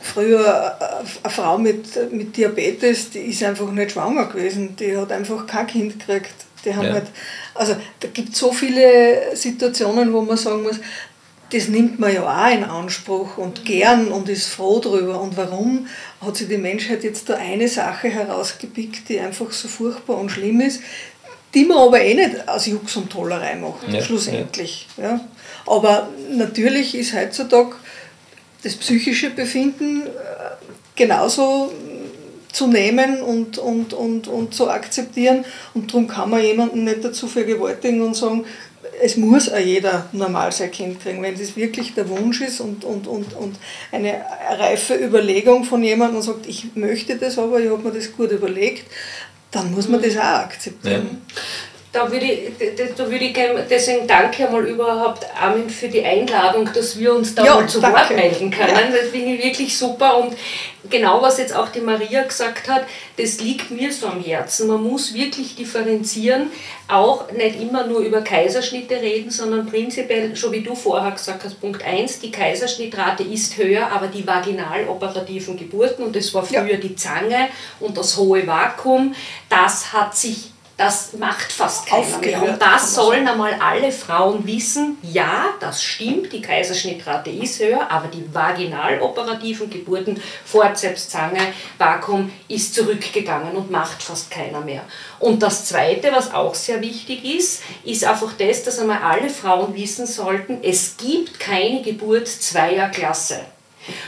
[0.00, 0.76] früher
[1.22, 5.66] eine Frau mit, mit Diabetes, die ist einfach nicht schwanger gewesen, die hat einfach kein
[5.66, 6.34] Kind gekriegt.
[6.64, 6.92] Die haben ja.
[6.94, 7.06] halt,
[7.54, 10.76] also da gibt es so viele Situationen, wo man sagen muss,
[11.52, 15.20] das nimmt man ja auch in Anspruch und gern und ist froh drüber.
[15.20, 15.88] Und warum
[16.20, 20.60] hat sich die Menschheit jetzt da eine Sache herausgepickt, die einfach so furchtbar und schlimm
[20.60, 20.80] ist,
[21.54, 24.86] die man aber eh nicht aus Jux und Tollerei macht, ja, schlussendlich.
[24.96, 25.04] Ja.
[25.04, 25.20] ja.
[25.66, 27.74] Aber natürlich ist heutzutage
[28.62, 30.08] das psychische Befinden äh,
[30.96, 31.72] genauso
[32.52, 35.44] zu nehmen und, und, und, und zu akzeptieren.
[35.74, 38.44] Und darum kann man jemanden nicht dazu vergewaltigen und sagen,
[39.02, 41.22] es muss auch jeder normal sein Kind kriegen.
[41.22, 43.56] Wenn das wirklich der Wunsch ist und, und, und, und
[43.92, 44.20] eine
[44.58, 48.32] reife Überlegung von jemandem und sagt, ich möchte das, aber ich habe mir das gut
[48.32, 48.84] überlegt,
[49.52, 51.08] dann muss man das auch akzeptieren.
[51.10, 51.34] Ja
[51.92, 52.52] da würde ich,
[52.96, 53.36] da würde ich
[53.68, 57.80] deswegen danke einmal überhaupt Armin für die Einladung, dass wir uns da ja, mal zu
[57.80, 57.98] danke.
[57.98, 58.68] Wort melden können.
[58.68, 58.96] Ja.
[58.96, 60.36] Das finde ich wirklich super und
[60.88, 62.84] genau was jetzt auch die Maria gesagt hat,
[63.16, 64.68] das liegt mir so am Herzen.
[64.68, 66.52] Man muss wirklich differenzieren,
[66.86, 71.60] auch nicht immer nur über Kaiserschnitte reden, sondern prinzipiell, schon wie du vorher gesagt hast,
[71.60, 76.66] Punkt 1, die Kaiserschnittrate ist höher, aber die vaginal operativen Geburten, und das war früher
[76.66, 76.76] ja.
[76.76, 77.48] die Zange
[77.80, 79.14] und das hohe Vakuum,
[79.48, 82.42] das hat sich das macht fast keiner mehr.
[82.42, 88.08] Und das sollen einmal alle Frauen wissen, ja, das stimmt, die Kaiserschnittrate ist höher, aber
[88.08, 94.80] die vaginaloperativen Geburten, Forzeps, Zange, Vakuum, ist zurückgegangen und macht fast keiner mehr.
[95.18, 99.74] Und das Zweite, was auch sehr wichtig ist, ist einfach das, dass einmal alle Frauen
[99.74, 103.40] wissen sollten, es gibt keine Geburt zweier Klasse.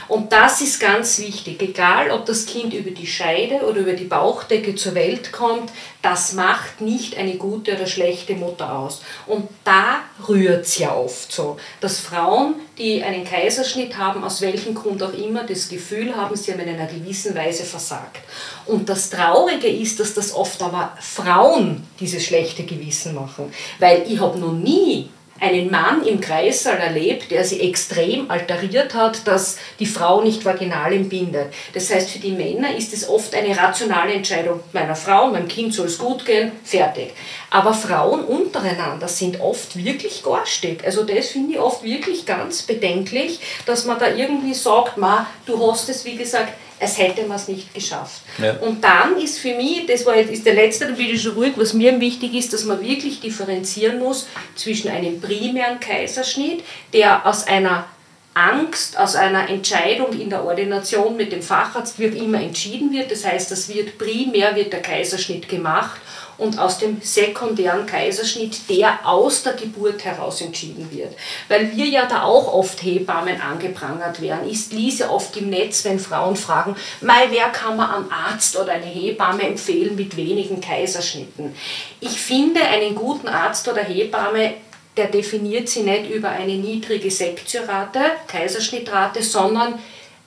[0.07, 4.05] Und das ist ganz wichtig, egal ob das Kind über die Scheide oder über die
[4.05, 5.71] Bauchdecke zur Welt kommt,
[6.01, 9.01] das macht nicht eine gute oder schlechte Mutter aus.
[9.25, 14.75] Und da rührt es ja oft so, dass Frauen, die einen Kaiserschnitt haben, aus welchem
[14.75, 18.21] Grund auch immer, das Gefühl haben, sie haben in einer gewissen Weise versagt.
[18.65, 23.53] Und das Traurige ist, dass das oft aber Frauen dieses schlechte Gewissen machen.
[23.79, 25.09] Weil ich habe noch nie
[25.43, 30.93] einen Mann im Kreissaal erlebt, der sie extrem alteriert hat, dass die Frau nicht vaginal
[30.93, 31.53] entbindet.
[31.73, 34.61] Das heißt, für die Männer ist es oft eine rationale Entscheidung.
[34.71, 37.11] Meiner Frau, meinem Kind soll es gut gehen, fertig.
[37.49, 40.83] Aber Frauen untereinander sind oft wirklich garstig.
[40.85, 45.69] Also das finde ich oft wirklich ganz bedenklich, dass man da irgendwie sagt, Ma, du
[45.69, 46.53] hast es, wie gesagt,
[46.83, 48.21] als hätte man es nicht geschafft.
[48.37, 48.57] Ja.
[48.57, 51.53] Und dann ist für mich, das war ist der letzte, da bin ich schon ruhig,
[51.55, 57.47] was mir wichtig ist, dass man wirklich differenzieren muss zwischen einem primären Kaiserschnitt, der aus
[57.47, 57.85] einer
[58.33, 63.11] Angst, aus einer Entscheidung in der Ordination mit dem Facharzt wird immer entschieden wird.
[63.11, 66.01] Das heißt, das wird primär wird der Kaiserschnitt gemacht
[66.43, 71.15] und aus dem sekundären Kaiserschnitt, der aus der Geburt heraus entschieden wird.
[71.47, 74.49] Weil wir ja da auch oft Hebammen angeprangert werden.
[74.49, 78.73] Ich lese oft im Netz, wenn Frauen fragen, Mei, wer kann man am Arzt oder
[78.73, 81.55] eine Hebamme empfehlen mit wenigen Kaiserschnitten?
[82.01, 84.55] Ich finde einen guten Arzt oder Hebamme
[84.97, 89.79] der definiert sie nicht über eine niedrige Sektiorate, Kaiserschnittrate, sondern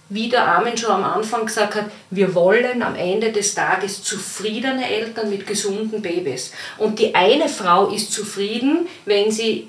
[0.09, 4.88] wie der Armin schon am Anfang gesagt hat, wir wollen am Ende des Tages zufriedene
[4.88, 6.52] Eltern mit gesunden Babys.
[6.78, 9.68] Und die eine Frau ist zufrieden, wenn sie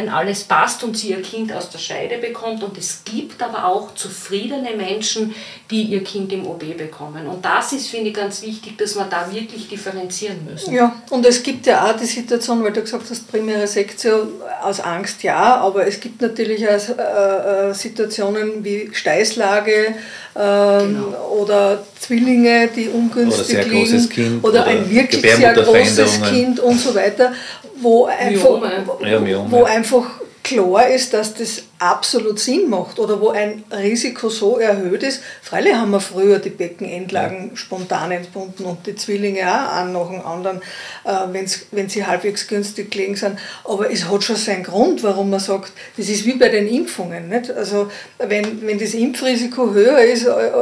[0.00, 2.62] wenn alles passt und sie ihr Kind aus der Scheide bekommt.
[2.62, 5.34] Und es gibt aber auch zufriedene Menschen,
[5.70, 7.26] die ihr Kind im OB bekommen.
[7.26, 10.72] Und das ist, finde ich, ganz wichtig, dass wir da wirklich differenzieren müssen.
[10.72, 14.28] Ja, und es gibt ja auch die Situation, weil du gesagt hast, primäre Sektion
[14.62, 19.94] aus Angst ja, aber es gibt natürlich auch äh, äh Situationen wie Steißlage
[20.36, 21.28] ähm, genau.
[21.40, 26.80] oder Zwillinge, die ungünstig oder liegen kind, oder, oder ein wirklich sehr großes Kind und
[26.80, 27.32] so weiter,
[27.80, 33.64] wo einfach, wo, wo einfach klar ist, dass das absolut Sinn macht oder wo ein
[33.70, 35.22] Risiko so erhöht ist.
[35.42, 37.56] Freilich haben wir früher die Beckenendlagen ja.
[37.56, 40.58] spontan entbunden und die Zwillinge auch einen nach dem anderen,
[41.04, 43.38] äh, wenn sie halbwegs günstig gelegen sind.
[43.64, 47.28] Aber es hat schon seinen Grund, warum man sagt, das ist wie bei den Impfungen.
[47.28, 47.50] Nicht?
[47.50, 50.52] Also wenn, wenn das Impfrisiko höher ist äh, äh,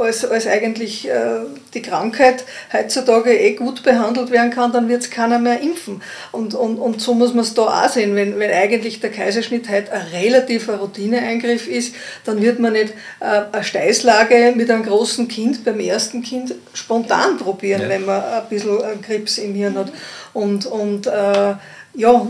[0.00, 1.40] als, als eigentlich äh,
[1.74, 6.02] die Krankheit heutzutage eh gut behandelt werden kann, dann wird es keiner mehr impfen.
[6.32, 9.68] Und, und, und so muss man es da auch sehen, wenn, wenn eigentlich der Kaiserschnitt
[9.68, 14.84] halt ein relativ relativer Routineeingriff ist, dann wird man nicht äh, eine Steißlage mit einem
[14.84, 17.88] großen Kind beim ersten Kind spontan probieren, ja.
[17.88, 19.92] wenn man ein bisschen Krebs im Hirn hat.
[20.32, 21.54] Und, und äh,
[21.96, 22.26] ja,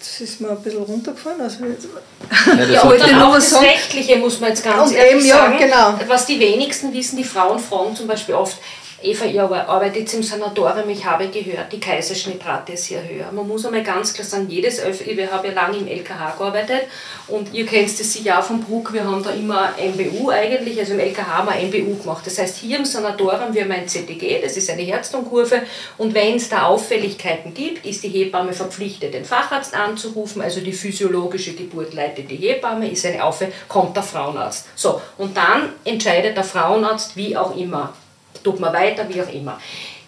[0.00, 1.42] das ist mir ein bisschen runtergefallen.
[1.42, 3.66] Also ja, ja und dann auch das sagen.
[3.66, 5.58] Rechtliche muss man jetzt ganz und ehrlich eben, sagen.
[5.60, 6.00] Ja, genau.
[6.08, 8.56] Was die wenigsten wissen, die Frauen fragen zum Beispiel oft,
[9.02, 13.32] Eva, ihr arbeitet im Sanatorium, ich habe gehört, die Kaiserschnittrate ist hier höher.
[13.32, 16.82] Man muss einmal ganz klar sagen, jedes Öf ich habe ja lange im LKH gearbeitet
[17.26, 20.92] und ihr kennt das sicher auch vom Bruck, wir haben da immer MBU eigentlich, also
[20.92, 22.26] im LKH haben wir MBU gemacht.
[22.26, 25.62] Das heißt, hier im Sanatorium, wir haben ein CTG, das ist eine Herztonkurve
[25.96, 30.74] und wenn es da Auffälligkeiten gibt, ist die Hebamme verpflichtet, den Facharzt anzurufen, also die
[30.74, 34.66] physiologische Geburt leitet die Hebamme, ist eine Auffälligkeit, kommt der Frauenarzt.
[34.74, 37.94] So, und dann entscheidet der Frauenarzt, wie auch immer,
[38.42, 39.58] tut man weiter, wie auch immer.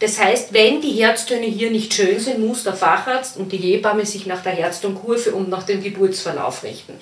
[0.02, 4.04] Das heißt, wenn die Herztöne hier nicht schön sind, muss der Facharzt und die Hebamme
[4.04, 6.94] sich nach der Herztonkurve und nach dem Geburtsverlauf richten.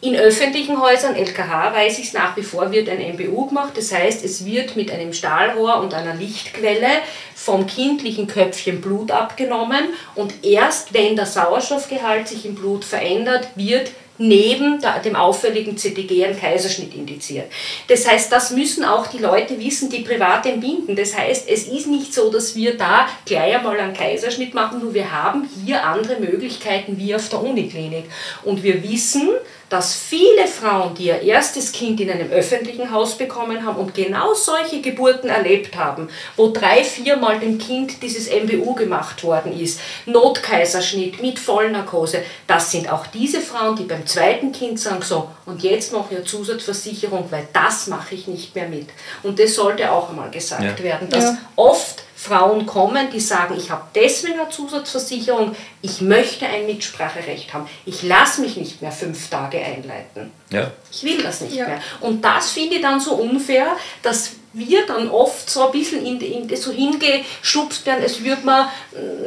[0.00, 3.74] In öffentlichen Häusern, LKH weiß ich es nach wie vor, wird ein MBU gemacht.
[3.76, 6.88] Das heißt, es wird mit einem Stahlrohr und einer Lichtquelle
[7.36, 13.92] vom kindlichen Köpfchen Blut abgenommen und erst wenn der Sauerstoffgehalt sich im Blut verändert, wird
[14.20, 17.50] neben dem auffälligen CTG ein Kaiserschnitt indiziert.
[17.88, 20.94] Das heißt, das müssen auch die Leute wissen, die privat entbinden.
[20.94, 24.92] Das heißt, es ist nicht so, dass wir da gleich einmal einen Kaiserschnitt machen, nur
[24.92, 28.04] wir haben hier andere Möglichkeiten wie auf der Uniklinik.
[28.44, 29.30] Und wir wissen,
[29.70, 34.34] dass viele Frauen, die ihr erstes Kind in einem öffentlichen Haus bekommen haben und genau
[34.34, 41.22] solche Geburten erlebt haben, wo drei, viermal dem Kind dieses MBU gemacht worden ist, Notkaiserschnitt
[41.22, 45.92] mit Vollnarkose, das sind auch diese Frauen, die beim zweiten Kind sagen, so, und jetzt
[45.92, 48.88] mache ich eine Zusatzversicherung, weil das mache ich nicht mehr mit.
[49.22, 50.84] Und das sollte auch einmal gesagt ja.
[50.84, 51.38] werden, dass ja.
[51.54, 57.66] oft Frauen kommen, die sagen, ich habe deswegen eine Zusatzversicherung, ich möchte ein Mitspracherecht haben.
[57.86, 60.30] Ich lasse mich nicht mehr fünf Tage einleiten.
[60.50, 60.70] Ja.
[60.92, 61.66] Ich will das nicht ja.
[61.66, 61.80] mehr.
[62.02, 63.68] Und das finde ich dann so unfair,
[64.02, 68.68] dass wir dann oft so ein bisschen in, in, so hingeschubst werden, als würde man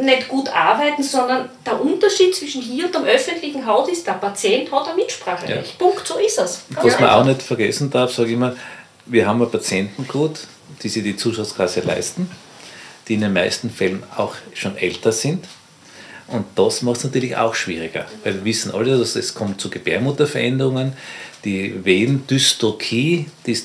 [0.02, 4.72] nicht gut arbeiten, sondern der Unterschied zwischen hier und dem öffentlichen Haus ist, der Patient
[4.72, 5.80] hat ein Mitspracherecht.
[5.80, 5.88] Ja.
[5.88, 6.62] Punkt, so ist es.
[6.70, 8.56] Was man auch nicht vergessen darf, sage ich immer,
[9.08, 10.42] wir haben ein Patientengut,
[10.84, 12.30] die sich die Zusatzkasse leisten,
[13.08, 15.46] die in den meisten Fällen auch schon älter sind.
[16.28, 19.70] Und das macht es natürlich auch schwieriger, weil wir wissen alle, dass es kommt zu
[19.70, 20.94] Gebärmutterveränderungen,
[21.44, 23.58] die Venendystokie, die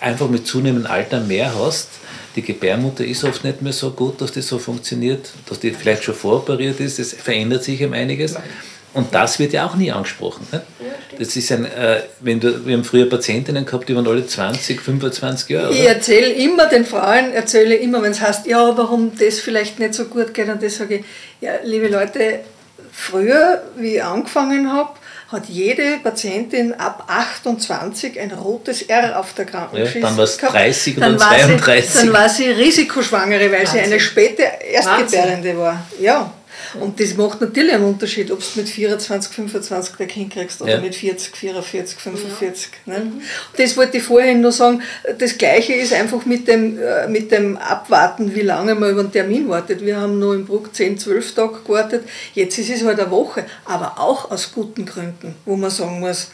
[0.00, 1.88] einfach mit zunehmendem Alter mehr hast.
[2.36, 6.04] Die Gebärmutter ist oft nicht mehr so gut, dass das so funktioniert, dass die vielleicht
[6.04, 6.98] schon voroperiert ist.
[6.98, 8.34] Es verändert sich eben einiges.
[8.94, 10.46] Und das wird ja auch nie angesprochen.
[10.52, 10.62] Ne?
[11.18, 14.80] Das ist ein, äh, wenn du, wir haben früher Patientinnen gehabt, die waren alle 20,
[14.80, 15.68] 25 Jahre.
[15.68, 15.76] Oder?
[15.76, 19.94] Ich erzähle immer den Frauen, erzähle immer, wenn es heißt, ja, warum das vielleicht nicht
[19.94, 21.04] so gut geht, und das sage ich,
[21.40, 22.40] ja, liebe Leute,
[22.92, 24.90] früher, wie ich angefangen habe,
[25.32, 30.36] hat jede Patientin ab 28 ein rotes R auf der Krankengeschichte ja, Dann war es
[30.36, 31.90] 30 oder 32.
[31.90, 33.80] Sie, dann war sie Risikoschwangere, weil Wahnsinn.
[33.80, 34.42] sie eine späte
[34.72, 35.82] Erstgebärende war.
[35.98, 36.32] Ja.
[36.80, 40.72] Und das macht natürlich einen Unterschied, ob du mit 24, 25 dein Kind kriegst oder
[40.72, 40.80] ja.
[40.80, 42.68] mit 40, 44, 45.
[42.86, 42.92] Ja.
[42.92, 43.04] Ne?
[43.04, 43.20] Mhm.
[43.56, 44.82] Das wollte ich vorhin nur sagen.
[45.18, 49.12] Das Gleiche ist einfach mit dem, äh, mit dem Abwarten, wie lange man über einen
[49.12, 49.84] Termin wartet.
[49.84, 52.04] Wir haben nur im Bruck 10, 12 Tage gewartet.
[52.34, 56.28] Jetzt ist es halt eine Woche, aber auch aus guten Gründen, wo man sagen muss,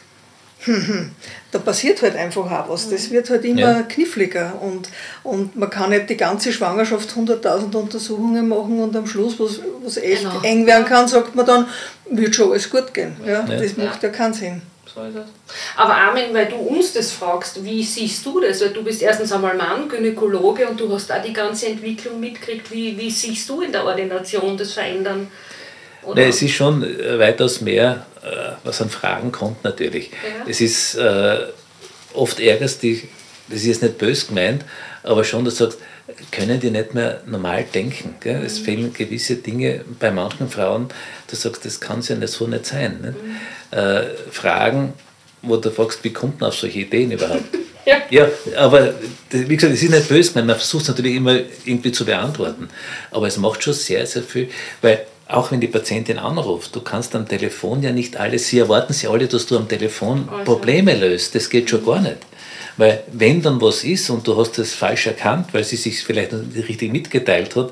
[1.52, 2.90] da passiert halt einfach auch was.
[2.90, 3.82] Das wird halt immer ja.
[3.82, 4.88] kniffliger und,
[5.22, 9.46] und man kann nicht die ganze Schwangerschaft 100.000 Untersuchungen machen und am Schluss, wo
[9.86, 10.40] es echt genau.
[10.42, 11.66] eng werden kann, sagt man dann,
[12.10, 13.16] wird schon alles gut gehen.
[13.24, 13.60] Ja, ja.
[13.60, 14.62] Das macht ja keinen Sinn.
[14.92, 15.22] So ist es.
[15.76, 18.60] Aber Armin, weil du uns das fragst, wie siehst du das?
[18.60, 22.70] Weil du bist erstens einmal Mann, Gynäkologe und du hast auch die ganze Entwicklung mitgekriegt.
[22.72, 25.28] Wie, wie siehst du in der Ordination das Verändern?
[26.02, 26.26] Oder?
[26.26, 30.10] es ist schon äh, weitaus mehr, äh, was an Fragen kommt natürlich.
[30.10, 30.46] Ja.
[30.48, 31.38] Es ist äh,
[32.14, 33.04] oft ärgerst dich,
[33.48, 34.64] das ist jetzt nicht böse gemeint,
[35.02, 35.78] aber schon, dass du sagst,
[36.30, 38.16] können die nicht mehr normal denken.
[38.20, 38.40] Gell?
[38.40, 38.46] Mhm.
[38.46, 40.88] Es fehlen gewisse Dinge bei manchen Frauen,
[41.28, 43.00] du sagst, das kann ja nicht so nicht sein.
[43.00, 43.22] Nicht?
[43.22, 43.78] Mhm.
[43.78, 44.92] Äh, Fragen,
[45.42, 47.44] wo du fragst, wie kommt man auf solche Ideen überhaupt?
[47.86, 47.96] Ja.
[48.10, 48.94] ja, aber
[49.30, 52.68] wie gesagt, es ist nicht böse, man versucht es natürlich immer irgendwie zu beantworten.
[53.10, 54.50] Aber es macht schon sehr, sehr viel,
[54.82, 58.92] weil auch wenn die Patientin anruft, du kannst am Telefon ja nicht alles, sie erwarten
[58.92, 60.44] sie alle, dass du am Telefon also.
[60.44, 61.34] Probleme löst.
[61.34, 62.18] Das geht schon gar nicht.
[62.76, 66.32] Weil wenn dann was ist und du hast das falsch erkannt, weil sie sich vielleicht
[66.32, 67.70] nicht richtig mitgeteilt hat,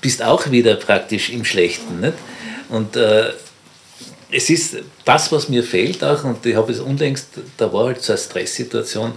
[0.00, 2.00] bist auch wieder praktisch im Schlechten.
[2.00, 2.14] Nicht?
[2.68, 3.30] Und äh,
[4.30, 8.02] es ist das, was mir fehlt auch, und ich habe es unlängst, da war halt
[8.02, 9.12] so eine Stresssituation,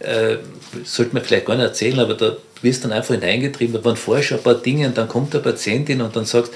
[0.00, 0.36] äh,
[0.84, 4.24] sollte man vielleicht gar nicht erzählen, aber da wirst dann einfach hineingetrieben, da waren vorher
[4.24, 6.50] schon ein paar Dinge und dann kommt der Patientin und dann sagt,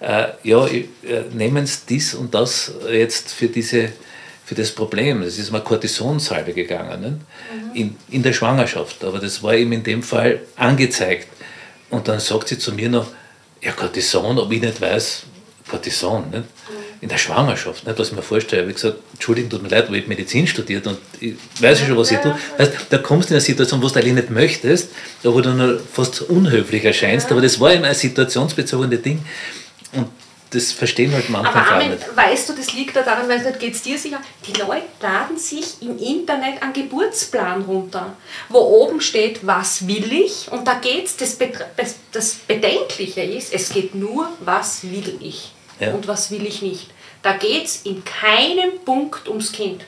[0.00, 0.82] äh, ja, äh,
[1.32, 3.90] nehmen Sie dies und das jetzt für, diese,
[4.44, 5.22] für das Problem.
[5.22, 7.08] Das ist mal Kortisonsalbe gegangen, ne?
[7.10, 7.74] mhm.
[7.74, 11.28] in, in der Schwangerschaft, aber das war ihm in dem Fall angezeigt.
[11.90, 13.08] Und dann sagt sie zu mir noch,
[13.60, 15.24] ja, Cortison, ob ich nicht weiß,
[15.68, 16.44] Cortison, nicht?
[17.02, 18.68] in der Schwangerschaft, nicht, was ich mir vorstelle.
[18.68, 21.86] Ich gesagt, Entschuldigung, tut mir leid, aber ich habe Medizin studiert und ich weiß ja
[21.86, 22.36] schon, was ich tue.
[22.58, 24.90] Weißt, da kommst du in eine Situation, wo du eigentlich nicht möchtest,
[25.22, 29.24] wo du nur fast unhöflich erscheinst, aber das war immer ein situationsbezogenes Ding.
[29.92, 30.08] Und
[30.50, 32.16] das verstehen halt manche Aber Armin, nicht.
[32.16, 35.38] weißt du, das liegt da daran, weil nicht geht es dir sicher, die Leute laden
[35.38, 38.14] sich im Internet einen Geburtsplan runter,
[38.48, 41.38] wo oben steht, was will ich und da geht es, das,
[42.10, 45.92] das Bedenkliche ist, es geht nur, was will ich ja.
[45.92, 46.88] und was will ich nicht.
[47.22, 49.84] Da geht es in keinem Punkt ums Kind.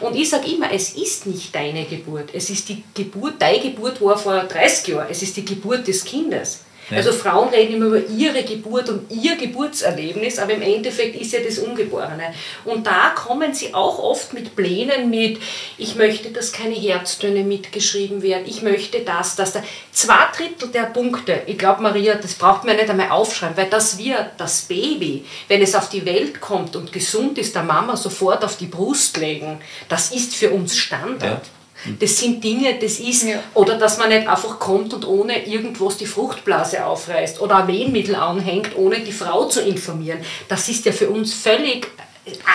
[0.00, 4.00] Und ich sage immer, es ist nicht deine Geburt, es ist die Geburt, deine Geburt
[4.00, 6.60] war vor 30 Jahren, es ist die Geburt des Kindes.
[6.90, 11.40] Also Frauen reden immer über ihre Geburt und ihr Geburtserlebnis, aber im Endeffekt ist ja
[11.40, 12.34] das Ungeborene.
[12.64, 15.38] Und da kommen sie auch oft mit Plänen mit,
[15.76, 19.62] ich möchte, dass keine Herztöne mitgeschrieben werden, ich möchte das, das, das.
[19.92, 23.98] Zwei Drittel der Punkte, ich glaube Maria, das braucht man nicht einmal aufschreiben, weil das
[23.98, 28.44] wir, das Baby, wenn es auf die Welt kommt und gesund ist, der Mama sofort
[28.44, 31.22] auf die Brust legen, das ist für uns Standard.
[31.22, 31.57] Ja.
[32.00, 33.40] Das sind Dinge, das ist, ja.
[33.54, 38.16] oder dass man nicht einfach kommt und ohne irgendwas die Fruchtblase aufreißt oder ein Wehenmittel
[38.16, 40.18] anhängt, ohne die Frau zu informieren.
[40.48, 41.86] Das ist ja für uns völlig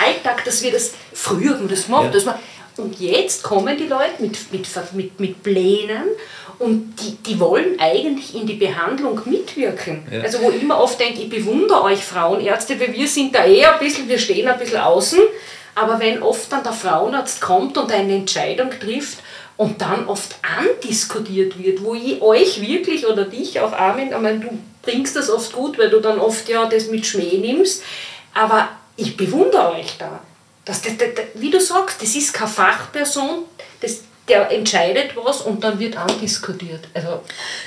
[0.04, 2.06] Alltag, dass wir das früher das machen.
[2.06, 2.12] Ja.
[2.12, 2.34] Das man,
[2.76, 6.04] und jetzt kommen die Leute mit, mit, mit, mit Plänen
[6.58, 10.06] und die, die wollen eigentlich in die Behandlung mitwirken.
[10.10, 10.22] Ja.
[10.22, 13.74] Also wo ich immer oft denke, ich bewundere euch Frauenärzte, weil wir sind da eher
[13.74, 15.20] ein bisschen, wir stehen ein bisschen außen
[15.74, 19.18] Aber wenn oft dann der Frauenarzt kommt und eine Entscheidung trifft
[19.56, 24.40] und dann oft andiskutiert wird, wo ich euch wirklich oder dich auch, Armin, ich meine,
[24.40, 27.82] du bringst das oft gut, weil du dann oft ja das mit Schmäh nimmst,
[28.34, 30.20] aber ich bewundere euch da.
[30.64, 33.44] Das, das, das, wie du sagst, das ist keine Fachperson,
[33.80, 36.88] das, der entscheidet was und dann wird andiskutiert.
[36.94, 37.20] Also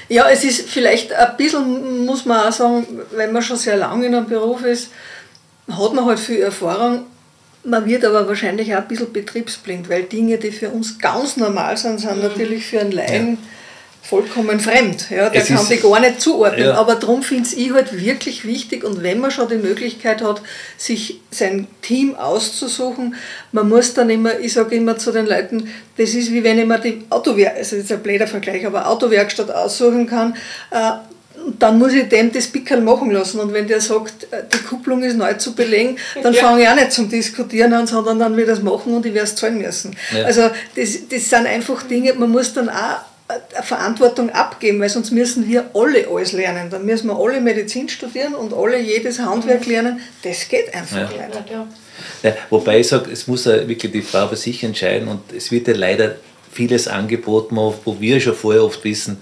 [0.09, 4.07] ja, es ist vielleicht ein bisschen, muss man auch sagen, wenn man schon sehr lange
[4.07, 4.89] in einem Beruf ist,
[5.69, 7.05] hat man halt viel Erfahrung.
[7.63, 11.75] Man wird aber wahrscheinlich auch ein bisschen betriebsblind, weil Dinge, die für uns ganz normal
[11.77, 12.23] sind, sind mhm.
[12.23, 13.31] natürlich für einen Laien.
[13.31, 13.37] Ja
[14.07, 15.09] vollkommen fremd.
[15.09, 16.67] Ja, der es kann die gar nicht zuordnen.
[16.67, 16.75] Ja.
[16.75, 20.41] Aber darum finde ich halt wirklich wichtig und wenn man schon die Möglichkeit hat,
[20.77, 23.15] sich sein Team auszusuchen,
[23.51, 26.65] man muss dann immer, ich sage immer zu den Leuten, das ist wie wenn ich
[26.65, 30.35] mir die Autowerkstatt, also das ist ein blöder Vergleich, aber Autowerkstatt aussuchen kann,
[30.71, 30.91] äh,
[31.59, 33.39] dann muss ich dem das Pickel machen lassen.
[33.39, 36.41] Und wenn der sagt, äh, die Kupplung ist neu zu belegen, dann ja.
[36.41, 39.13] fange ich auch nicht zum Diskutieren an, sondern dann will ich das machen und ich
[39.13, 39.95] werde es zahlen müssen.
[40.15, 40.25] Ja.
[40.25, 43.01] Also das, das sind einfach Dinge, man muss dann auch
[43.61, 46.69] Verantwortung abgeben, weil sonst müssen wir alle alles lernen.
[46.69, 49.71] Dann müssen wir alle Medizin studieren und alle jedes Handwerk mhm.
[49.71, 50.01] lernen.
[50.23, 51.27] Das geht einfach ja.
[51.27, 51.41] nicht.
[52.23, 55.51] Ja, wobei ich sage, es muss ja wirklich die Frau für sich entscheiden und es
[55.51, 56.15] wird ja leider
[56.51, 59.21] vieles angeboten, wo wir schon vorher oft wissen,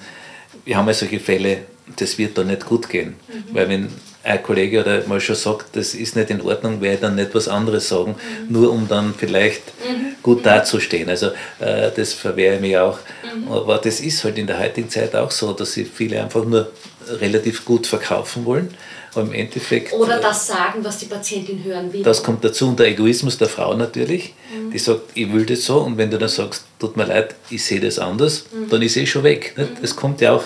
[0.65, 1.59] wir haben ja solche Fälle,
[1.97, 3.15] das wird da nicht gut gehen.
[3.27, 3.55] Mhm.
[3.55, 3.89] Weil wenn
[4.23, 7.36] ein Kollege oder mal schon sagt, das ist nicht in Ordnung, werde ich dann nicht
[7.36, 8.53] was anderes sagen, mhm.
[8.53, 10.15] nur um dann vielleicht mhm.
[10.23, 11.09] gut dazustehen.
[11.09, 11.27] Also
[11.59, 12.97] äh, das verwehre ich mich auch.
[13.36, 13.51] Mhm.
[13.51, 16.71] Aber das ist halt in der heutigen Zeit auch so, dass sie viele einfach nur
[17.07, 18.73] relativ gut verkaufen wollen.
[19.13, 19.93] Aber im Endeffekt.
[19.93, 22.03] Oder äh, das sagen, was die Patientin hören will.
[22.03, 24.33] Das kommt dazu und der Egoismus der Frau natürlich.
[24.53, 24.71] Mhm.
[24.71, 27.63] Die sagt, ich will das so und wenn du dann sagst, tut mir leid, ich
[27.63, 28.69] sehe das anders, mhm.
[28.69, 29.53] dann ist eh schon weg.
[29.55, 29.69] Nicht?
[29.69, 29.81] Mhm.
[29.81, 30.43] Das kommt ja auch,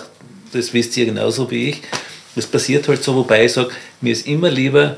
[0.51, 1.81] das wisst ihr genauso wie ich
[2.35, 3.71] das passiert halt so, wobei ich sage,
[4.01, 4.97] mir ist immer lieber,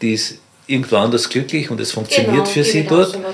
[0.00, 3.24] die ist irgendwo anders glücklich und es funktioniert genau, für sie dort, recht,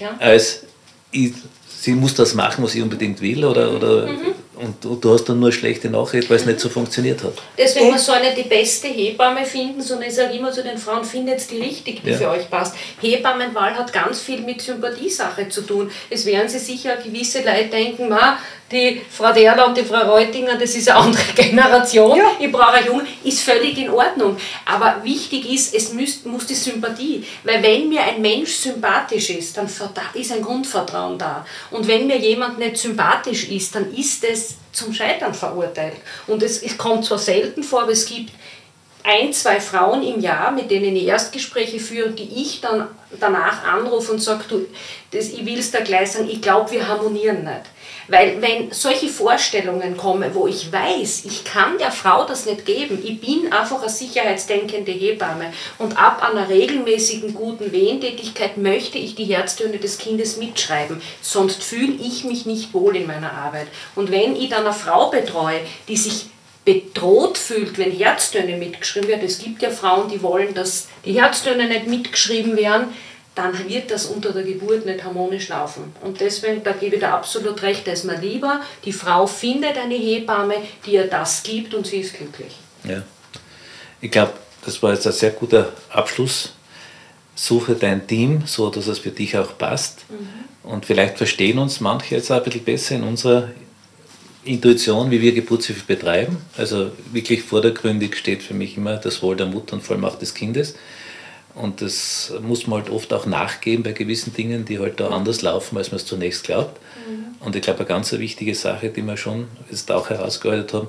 [0.00, 0.16] ja.
[0.18, 0.62] als
[1.10, 1.32] ich,
[1.68, 4.34] sie muss das machen, was ich unbedingt will oder, oder mhm.
[4.58, 7.34] Und, und, du hast dann nur schlechte Nachricht, weil es nicht so funktioniert hat.
[7.56, 11.04] Deswegen man soll nicht die beste Hebamme finden, sondern ich sage immer zu den Frauen,
[11.04, 12.18] findet die richtige, die ja.
[12.18, 12.74] für euch passt.
[13.00, 15.90] Hebammenwahl hat ganz viel mit Sympathiesache zu tun.
[16.10, 18.38] Es werden sich sicher gewisse Leute denken, ma,
[18.70, 22.32] die Frau Derler und die Frau Reutinger, das ist eine andere Generation, ja.
[22.38, 24.36] ich brauche eine junge, ist völlig in Ordnung.
[24.66, 29.56] Aber wichtig ist, es müsst, muss die Sympathie, weil wenn mir ein Mensch sympathisch ist,
[29.56, 29.68] dann
[30.14, 31.46] ist ein Grundvertrauen da.
[31.70, 35.96] Und wenn mir jemand nicht sympathisch ist, dann ist es zum Scheitern verurteilt.
[36.26, 38.32] Und es, es kommt zwar selten vor, aber es gibt
[39.02, 42.88] ein, zwei Frauen im Jahr, mit denen ich Erstgespräche führe, die ich dann
[43.18, 44.66] danach anrufe und sage, du,
[45.10, 47.62] das, ich will es da gleich sagen, ich glaube, wir harmonieren nicht.
[48.08, 52.98] Weil wenn solche Vorstellungen kommen, wo ich weiß, ich kann der Frau das nicht geben,
[53.04, 59.26] ich bin einfach eine sicherheitsdenkende Hebamme und ab einer regelmäßigen guten Wehentätigkeit möchte ich die
[59.26, 63.66] Herztöne des Kindes mitschreiben, sonst fühle ich mich nicht wohl in meiner Arbeit.
[63.94, 66.26] Und wenn ich dann eine Frau betreue, die sich
[66.64, 71.66] bedroht fühlt, wenn Herztöne mitgeschrieben werden, es gibt ja Frauen, die wollen, dass die Herztöne
[71.66, 72.88] nicht mitgeschrieben werden,
[73.38, 75.92] dann wird das unter der Geburt nicht harmonisch laufen.
[76.02, 79.78] Und deswegen, da gebe ich dir absolut recht, da ist mir lieber, die Frau findet
[79.78, 82.56] eine Hebamme, die ihr das gibt und sie ist glücklich.
[82.82, 83.04] Ja,
[84.00, 84.32] ich glaube,
[84.64, 86.52] das war jetzt ein sehr guter Abschluss.
[87.36, 90.00] Suche dein Team, so dass es für dich auch passt.
[90.10, 90.70] Mhm.
[90.70, 93.50] Und vielleicht verstehen uns manche jetzt auch ein bisschen besser in unserer
[94.44, 96.38] Intuition, wie wir Geburtshilfe betreiben.
[96.56, 100.74] Also wirklich vordergründig steht für mich immer das Wohl der Mutter und Vollmacht des Kindes.
[101.60, 105.42] Und das muss man halt oft auch nachgeben bei gewissen Dingen, die halt da anders
[105.42, 106.80] laufen, als man es zunächst glaubt.
[107.08, 107.36] Mhm.
[107.44, 110.88] Und ich glaube, eine ganz wichtige Sache, die wir schon jetzt auch herausgearbeitet haben,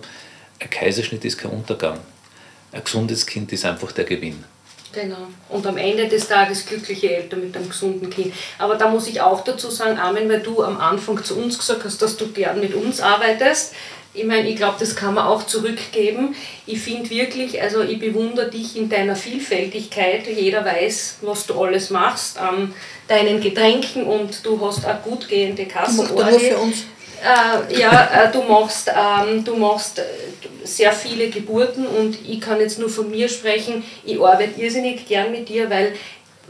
[0.60, 2.00] ein Kaiserschnitt ist kein Untergang.
[2.72, 4.44] Ein gesundes Kind ist einfach der Gewinn.
[4.92, 5.28] Genau.
[5.50, 8.34] Und am Ende des Tages glückliche Eltern mit einem gesunden Kind.
[8.58, 11.84] Aber da muss ich auch dazu sagen, Amen, weil du am Anfang zu uns gesagt
[11.84, 13.74] hast, dass du gern mit uns arbeitest
[14.14, 16.36] ich meine, ich glaube, das kann man auch zurückgeben.
[16.66, 20.28] Ich finde wirklich, also ich bewundere dich in deiner Vielfältigkeit.
[20.28, 22.74] Jeder weiß, was du alles machst an
[23.08, 26.08] deinen Getränken und du hast auch gut gehende Kassen.
[26.08, 26.86] Du machst für uns.
[27.22, 30.04] Äh, ja, äh, du machst, ähm, du machst äh,
[30.64, 33.84] sehr viele Geburten und ich kann jetzt nur von mir sprechen.
[34.06, 35.94] Ich arbeite irrsinnig gern mit dir, weil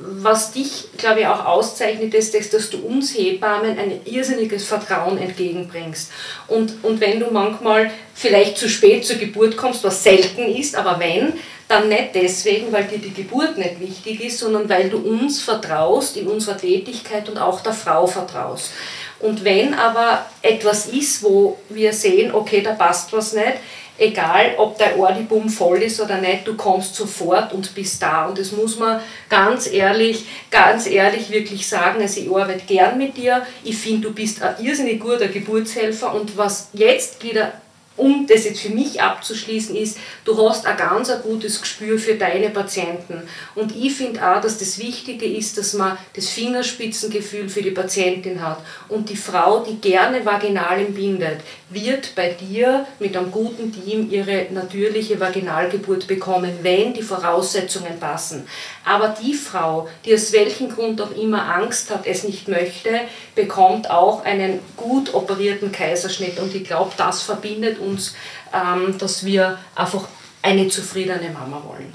[0.02, 6.12] was dich, glaube ich, auch auszeichnet, ist, dass du uns Hebammen ein irrsinniges Vertrauen entgegenbringst.
[6.48, 11.00] Und, und wenn du manchmal vielleicht zu spät zur Geburt kommst, was selten ist, aber
[11.00, 11.34] wenn,
[11.68, 16.18] dann nicht deswegen, weil dir die Geburt nicht wichtig ist, sondern weil du uns vertraust
[16.18, 18.72] in unserer Tätigkeit und auch der Frau vertraust.
[19.20, 23.58] Und wenn aber etwas ist, wo wir sehen, okay, da passt was nicht,
[24.00, 28.28] egal ob dein Ohribum voll ist oder nicht, du kommst sofort und bist da.
[28.28, 32.02] Und das muss man ganz ehrlich, ganz ehrlich wirklich sagen.
[32.02, 33.46] Also ich arbeite gern mit dir.
[33.64, 36.14] Ich finde, du bist ein irrsinnig guter Geburtshelfer.
[36.14, 37.54] Und was jetzt wieder
[38.00, 42.16] um das jetzt für mich abzuschließen, ist, du hast ein ganz ein gutes Gespür für
[42.16, 43.22] deine Patienten.
[43.56, 48.42] Und ich finde auch, dass das Wichtige ist, dass man das Fingerspitzengefühl für die Patientin
[48.42, 48.60] hat.
[48.88, 54.48] Und die Frau, die gerne vaginal entbindet, wird bei dir mit einem guten Team ihre
[54.52, 58.48] natürliche Vaginalgeburt bekommen, wenn die Voraussetzungen passen.
[58.90, 62.90] Aber die Frau, die aus welchem Grund auch immer Angst hat, es nicht möchte,
[63.36, 66.40] bekommt auch einen gut operierten Kaiserschnitt.
[66.40, 68.16] Und ich glaube, das verbindet uns,
[68.52, 70.08] ähm, dass wir einfach
[70.42, 71.94] eine zufriedene Mama wollen.